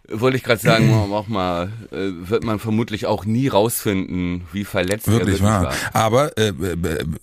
[0.10, 1.98] Wollte ich gerade sagen, auch mal, äh,
[2.30, 5.64] wird man vermutlich auch nie rausfinden, wie verletzt er Wirklich wirklich wahr.
[5.64, 5.74] war.
[5.92, 6.52] Aber äh, äh,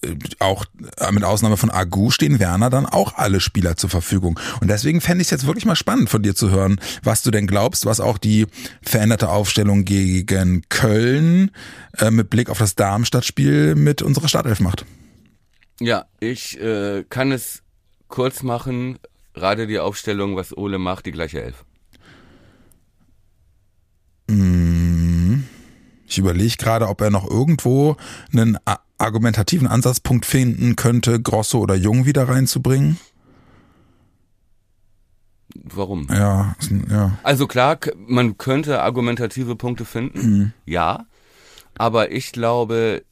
[0.02, 0.66] äh, auch
[0.98, 4.38] äh, mit Ausnahme von Agu stehen Werner dann auch alle Spieler zur Verfügung.
[4.60, 7.30] Und deswegen fände ich es jetzt wirklich mal spannend von dir zu hören, was du
[7.30, 8.46] denn glaubst, was auch die
[8.82, 11.52] veränderte Aufstellung gegen Köln
[12.10, 14.84] mit Blick auf das Darmstadt-Spiel mit unserer Startelf macht.
[15.80, 17.62] Ja, ich äh, kann es
[18.08, 18.98] kurz machen.
[19.34, 21.64] Gerade die Aufstellung, was Ole macht, die gleiche Elf.
[26.06, 27.96] Ich überlege gerade, ob er noch irgendwo
[28.32, 32.98] einen a- argumentativen Ansatzpunkt finden könnte, Grosso oder Jung wieder reinzubringen.
[35.56, 36.06] Warum?
[36.10, 36.56] Ja,
[36.90, 37.18] ja.
[37.22, 40.52] Also klar, man könnte argumentative Punkte finden, Mhm.
[40.66, 41.06] ja.
[41.76, 43.02] Aber ich glaube,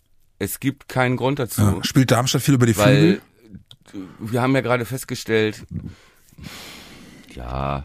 [0.43, 1.77] es gibt keinen Grund dazu, ja.
[1.85, 3.21] Spielt Darmstadt viel über die Flügel?
[3.93, 5.65] weil wir haben ja gerade festgestellt,
[7.35, 7.85] ja,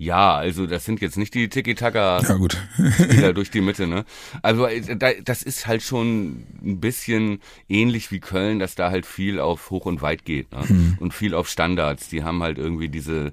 [0.00, 2.56] ja, also das sind jetzt nicht die Tiki-Taka Ja, gut.
[3.00, 4.04] Spieler durch die Mitte, ne?
[4.42, 9.06] Also äh, da- das ist halt schon ein bisschen ähnlich wie Köln, dass da halt
[9.06, 10.94] viel auf hoch und weit geht, ne?
[11.00, 12.08] Und viel auf Standards.
[12.08, 13.32] Die haben halt irgendwie diese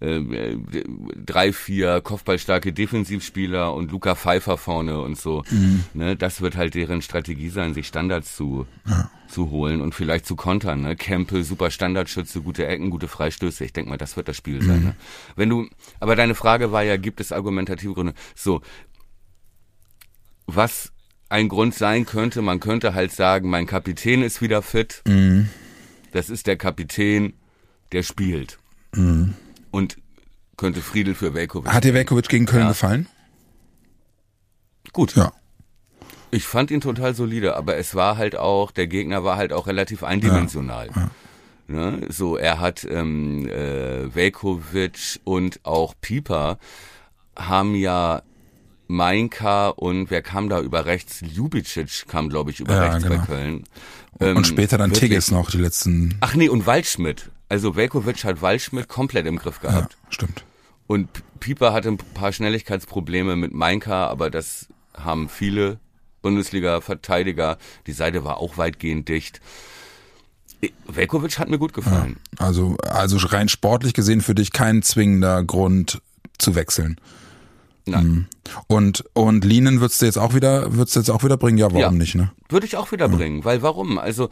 [0.00, 0.58] äh, äh,
[1.24, 5.42] drei, vier kopfballstarke Defensivspieler und Luca Pfeiffer vorne und so.
[5.94, 6.16] Ne?
[6.16, 8.66] Das wird halt deren Strategie sein, sich Standards zu,
[9.28, 10.82] zu holen und vielleicht zu kontern.
[10.82, 10.96] Ne?
[10.96, 13.64] Kempe, super Standardschütze, gute Ecken, gute Freistöße.
[13.64, 14.82] Ich denke mal, das wird das Spiel sein.
[14.82, 14.96] Ne?
[15.34, 15.66] Wenn du,
[15.98, 18.12] aber deine Frage war ja, gibt es argumentative Gründe?
[18.34, 18.60] So,
[20.46, 20.92] was
[21.28, 25.02] ein Grund sein könnte, man könnte halt sagen, mein Kapitän ist wieder fit.
[26.12, 27.32] Das ist der Kapitän,
[27.92, 28.58] der spielt.
[29.76, 29.98] Und
[30.56, 31.70] könnte Friedel für Velkovic.
[31.70, 32.68] Hat dir Velkovic gegen Köln Ja.
[32.68, 33.08] gefallen?
[34.92, 35.14] Gut.
[35.16, 35.32] Ja.
[36.30, 39.66] Ich fand ihn total solide, aber es war halt auch, der Gegner war halt auch
[39.66, 40.88] relativ eindimensional.
[41.68, 42.00] Ne?
[42.08, 46.58] So, er hat ähm, äh, Velkovic und auch Pieper
[47.36, 48.22] haben ja
[48.88, 51.20] Mainka und wer kam da über rechts?
[51.20, 53.16] Ljubicic kam, glaube ich, über Ja, rechts genau.
[53.18, 53.64] bei Köln.
[54.20, 56.16] Ähm, Und später dann wirklich- Tigges noch, die letzten.
[56.20, 57.30] Ach nee, und Waldschmidt.
[57.48, 59.96] Also Velkovic hat Waldschmidt komplett im Griff Ja, gehabt.
[60.10, 60.44] stimmt.
[60.86, 61.08] Und
[61.40, 65.78] Pieper hatte ein paar Schnelligkeitsprobleme mit Mainka, aber das haben viele
[66.22, 67.58] Bundesliga-Verteidiger.
[67.86, 69.40] Die Seite war auch weitgehend dicht.
[70.86, 72.16] Velkovic hat mir gut gefallen.
[72.38, 76.00] Also, also rein sportlich gesehen für dich kein zwingender Grund
[76.38, 76.96] zu wechseln.
[77.88, 78.26] Nein.
[78.66, 81.56] Und, und Linen würdest du jetzt auch wieder, würdest du jetzt auch wieder bringen?
[81.58, 81.90] Ja, warum Ja.
[81.90, 82.32] nicht, ne?
[82.48, 83.98] Würde ich auch wieder bringen, weil warum?
[83.98, 84.28] Also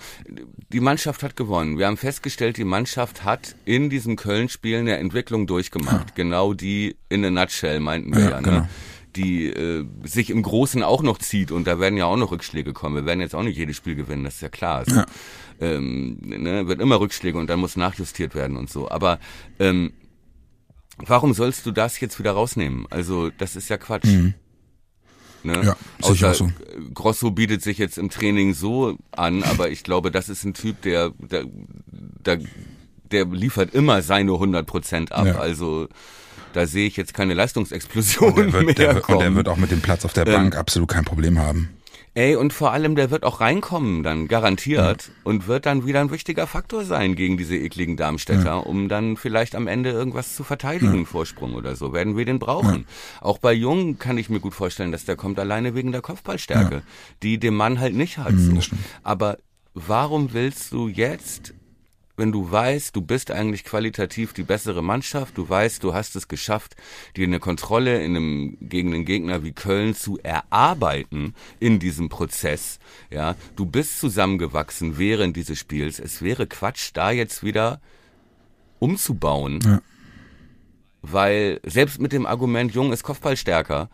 [0.72, 1.78] die Mannschaft hat gewonnen.
[1.78, 6.14] Wir haben festgestellt, die Mannschaft hat in diesem Köln-Spiel eine Entwicklung durchgemacht.
[6.16, 8.56] Genau die in a nutshell meinten wir Ja, ja, genau.
[8.60, 8.68] ne?
[9.16, 12.72] die äh, sich im Großen auch noch zieht und da werden ja auch noch Rückschläge
[12.72, 12.96] kommen.
[12.96, 14.78] Wir werden jetzt auch nicht jedes Spiel gewinnen, das ist ja klar.
[14.78, 15.06] Also, Ja.
[15.60, 18.90] ähm, ne, wird immer Rückschläge und dann muss nachjustiert werden und so.
[18.90, 19.20] Aber
[19.60, 19.92] ähm,
[20.98, 22.86] warum sollst du das jetzt wieder rausnehmen?
[22.90, 24.04] Also das ist ja Quatsch.
[24.04, 24.34] Ne?
[25.42, 25.62] Mhm.
[25.62, 26.50] Ja, sehe ich Außer so.
[26.94, 30.80] Grosso bietet sich jetzt im Training so an, aber ich glaube, das ist ein Typ,
[30.82, 31.44] der, der,
[31.86, 32.38] der,
[33.10, 35.26] der liefert immer seine 100 Prozent ab.
[35.26, 35.36] Ja.
[35.38, 35.88] Also
[36.54, 39.36] da sehe ich jetzt keine Leistungsexplosion Und der wird, mehr der, wird- und der kommen.
[39.36, 41.68] wird auch mit dem Platz auf der Ähm, Bank absolut kein Problem haben.
[42.16, 46.12] Ey, und vor allem, der wird auch reinkommen, dann garantiert, und wird dann wieder ein
[46.12, 51.06] wichtiger Faktor sein gegen diese ekligen Darmstädter, um dann vielleicht am Ende irgendwas zu verteidigen,
[51.06, 51.92] Vorsprung oder so.
[51.92, 52.86] Werden wir den brauchen.
[53.20, 56.82] Auch bei Jung kann ich mir gut vorstellen, dass der kommt alleine wegen der Kopfballstärke,
[57.22, 58.32] die dem Mann halt nicht hat.
[58.32, 58.76] Mhm, so.
[59.02, 59.38] Aber
[59.74, 61.52] warum willst du jetzt
[62.16, 66.28] wenn du weißt, du bist eigentlich qualitativ die bessere Mannschaft, du weißt, du hast es
[66.28, 66.76] geschafft,
[67.16, 72.78] dir eine Kontrolle in einem, gegen einen Gegner wie Köln zu erarbeiten in diesem Prozess,
[73.10, 75.98] ja, du bist zusammengewachsen während dieses Spiels.
[75.98, 77.80] Es wäre Quatsch, da jetzt wieder
[78.78, 79.60] umzubauen.
[79.64, 79.80] Ja.
[81.02, 83.90] weil selbst mit dem Argument, Jung ist Kopfballstärker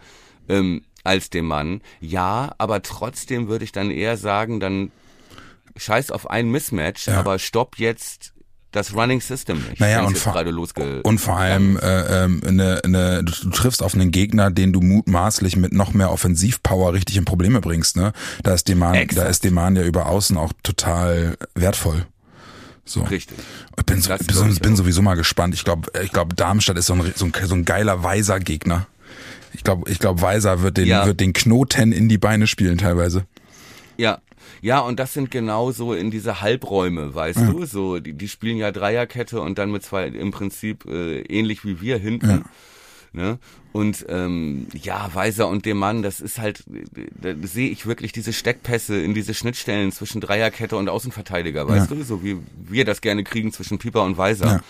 [0.48, 4.92] ähm, als dem Mann, ja, aber trotzdem würde ich dann eher sagen, dann
[5.76, 7.18] scheiß auf ein Mismatch, Ja.
[7.18, 8.32] aber stopp jetzt
[8.72, 9.80] das Running System nicht.
[9.80, 10.36] Naja, und vor-
[11.02, 14.80] Und vor allem, äh, ähm, eine, eine, du, du triffst auf einen Gegner, den du
[14.80, 17.96] mutmaßlich mit noch mehr Offensivpower richtig in Probleme bringst.
[17.96, 18.12] Ne?
[18.44, 22.06] Da ist Deman, da ist Deman ja über Außen auch total wertvoll.
[22.84, 23.02] So.
[23.02, 23.36] Richtig.
[23.76, 25.52] Ich bin, so, bin, glaub ich bin sowieso mal gespannt.
[25.54, 28.86] Ich glaube, ich glaube, Darmstadt ist so ein, so ein, so ein geiler weiser Gegner.
[29.52, 31.06] Ich glaube, ich glaube, Weiser wird den, Ja.
[31.06, 33.24] wird den Knoten in die Beine spielen teilweise.
[33.96, 34.18] Ja.
[34.62, 37.64] Ja, und das sind genau so in diese Halbräume, weißt du?
[37.64, 41.80] So, die, die spielen ja Dreierkette und dann mit zwei im Prinzip äh, ähnlich wie
[41.80, 42.44] wir hinten.
[43.12, 43.38] Ne?
[43.72, 46.64] Und ähm, ja, Weiser und dem Mann, das ist halt,
[47.20, 52.02] da sehe ich wirklich diese Steckpässe in diese Schnittstellen zwischen Dreierkette und Außenverteidiger, weißt du?
[52.04, 52.38] So wie
[52.68, 54.46] wir das gerne kriegen zwischen Pieper und Weiser.
[54.46, 54.60] Ja.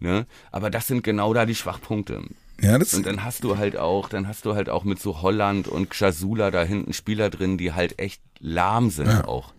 [0.00, 0.26] Ne?
[0.50, 2.22] Aber das sind genau da die Schwachpunkte.
[2.60, 5.22] Ja, das, Und dann hast du halt auch, dann hast du halt auch mit so
[5.22, 9.24] Holland und Xasula da hinten Spieler drin, die halt echt lahm sind Ja.
[9.26, 9.52] auch.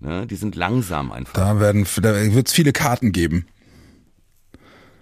[0.00, 0.26] Ne?
[0.26, 1.32] Die sind langsam einfach.
[1.32, 3.46] da werden, da wird es viele Karten geben.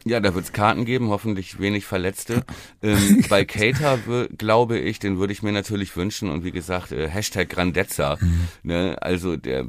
[0.06, 2.44] Ja, da wird's Karten geben, hoffentlich wenig Verletzte.
[2.82, 3.98] Ähm, bei Cater
[4.36, 8.18] glaube ich, den würde ich mir natürlich wünschen und wie gesagt, äh, Hashtag Grandezza.
[8.20, 8.40] Mhm.
[8.62, 8.96] Ne?
[9.00, 9.64] Also der,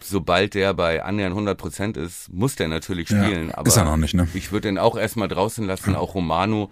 [0.00, 3.50] sobald der bei annähernd 100 Prozent ist, muss der natürlich Ja, spielen.
[3.50, 4.28] aber ist er noch nicht, ne?
[4.34, 6.70] Ich würde den auch erstmal draußen lassen, auch Romano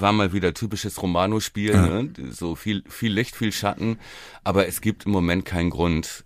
[0.00, 1.86] war mal wieder typisches Romano-Spiel, Ja.
[1.86, 2.10] ne?
[2.30, 3.98] so viel, viel Licht, viel Schatten,
[4.44, 6.24] aber es gibt im Moment keinen Grund,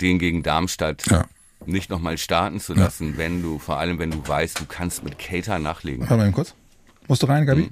[0.00, 1.24] den gegen Darmstadt Ja.
[1.66, 5.18] nicht nochmal starten zu lassen, wenn du, vor allem wenn du weißt, du kannst mit
[5.18, 6.02] Cater nachlegen.
[6.02, 6.54] Warte mal eben kurz.
[7.08, 7.62] Musst du rein, Gabi?
[7.62, 7.70] Mhm.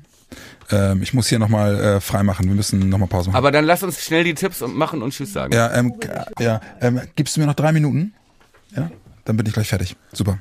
[0.71, 2.47] Ähm, ich muss hier nochmal äh, freimachen.
[2.47, 3.37] Wir müssen nochmal Pause machen.
[3.37, 5.53] Aber dann lass uns schnell die Tipps und machen und Tschüss sagen.
[5.53, 5.95] Ja, ähm,
[6.39, 8.15] ja ähm, gibst du mir noch drei Minuten?
[8.75, 8.91] Ja,
[9.25, 9.97] dann bin ich gleich fertig.
[10.13, 10.39] Super.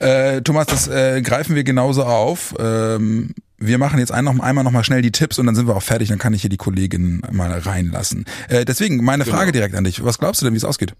[0.00, 2.54] Äh, Thomas, das äh, greifen wir genauso auf.
[2.58, 5.66] Ähm, wir machen jetzt ein, noch, einmal noch mal schnell die Tipps und dann sind
[5.68, 6.08] wir auch fertig.
[6.08, 8.24] Dann kann ich hier die Kollegin mal reinlassen.
[8.48, 9.36] Äh, deswegen meine Genau.
[9.36, 10.02] Frage direkt an dich.
[10.02, 10.94] Was glaubst du denn, wie es ausgeht?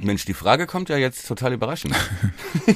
[0.00, 1.94] Mensch, die Frage kommt ja jetzt total überraschend.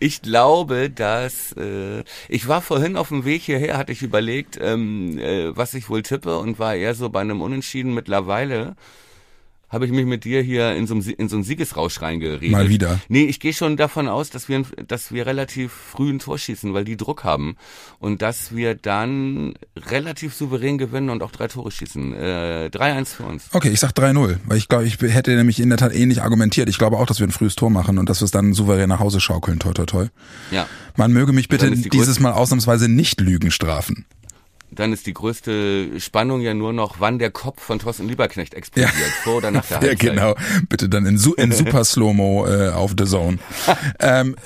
[0.00, 5.18] ich glaube, dass äh, ich war vorhin auf dem Weg hierher, hatte ich überlegt, ähm,
[5.18, 8.74] äh, was ich wohl tippe und war eher so bei einem Unentschieden mittlerweile.
[9.70, 12.50] Habe ich mich mit dir hier in so, einem, Sie- in so einen Siegesrausch reingeredet.
[12.50, 13.00] Mal wieder.
[13.08, 16.72] Nee, ich gehe schon davon aus, dass wir, dass wir relativ früh ein Tor schießen,
[16.72, 17.56] weil die Druck haben.
[17.98, 22.14] Und dass wir dann relativ souverän gewinnen und auch drei Tore schießen.
[22.14, 23.44] Äh, 3-1 für uns.
[23.52, 26.68] Okay, ich sag 3-0, weil ich glaube, ich hätte nämlich in der Tat ähnlich argumentiert.
[26.70, 28.88] Ich glaube auch, dass wir ein frühes Tor machen und dass wir es dann souverän
[28.88, 29.58] nach Hause schaukeln.
[29.58, 30.06] Toi, toi, toi.
[30.50, 30.66] Ja.
[30.96, 34.06] Man möge mich bitte die dieses Mal ausnahmsweise nicht Lügen strafen.
[34.70, 38.92] Dann ist die größte Spannung ja nur noch, wann der Kopf von Thorsten Lieberknecht explodiert,
[39.24, 39.98] vor oder nach der Ja, Halbzeit.
[39.98, 40.34] genau.
[40.68, 43.38] Bitte dann in, in Super Slow-Mo äh, auf The Zone.
[44.00, 44.36] ähm,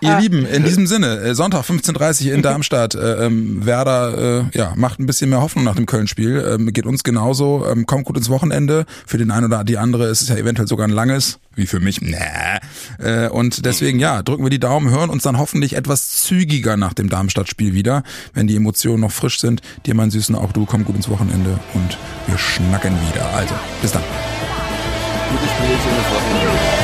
[0.00, 2.94] ihr Lieben, in diesem Sinne, äh, Sonntag 15.30 Uhr in Darmstadt.
[2.94, 6.56] Äh, ähm, Werder äh, ja, macht ein bisschen mehr Hoffnung nach dem Köln-Spiel.
[6.58, 7.66] Ähm, geht uns genauso.
[7.70, 8.86] Ähm, kommt gut ins Wochenende.
[9.06, 11.38] Für den einen oder die andere ist es ja eventuell sogar ein langes.
[11.56, 12.00] Wie für mich.
[12.00, 12.16] Nee.
[12.98, 16.92] Äh, und deswegen, ja, drücken wir die Daumen, hören uns dann hoffentlich etwas zügiger nach
[16.92, 18.02] dem Darmstadt-Spiel wieder,
[18.34, 19.62] wenn die Emotionen noch frisch sind.
[19.86, 23.26] Dir, mein Süßen, auch du, komm gut ins Wochenende und wir schnacken wieder.
[23.34, 24.02] Also, bis dann.
[25.30, 26.75] Gutes Spiel, schönes Wochenende.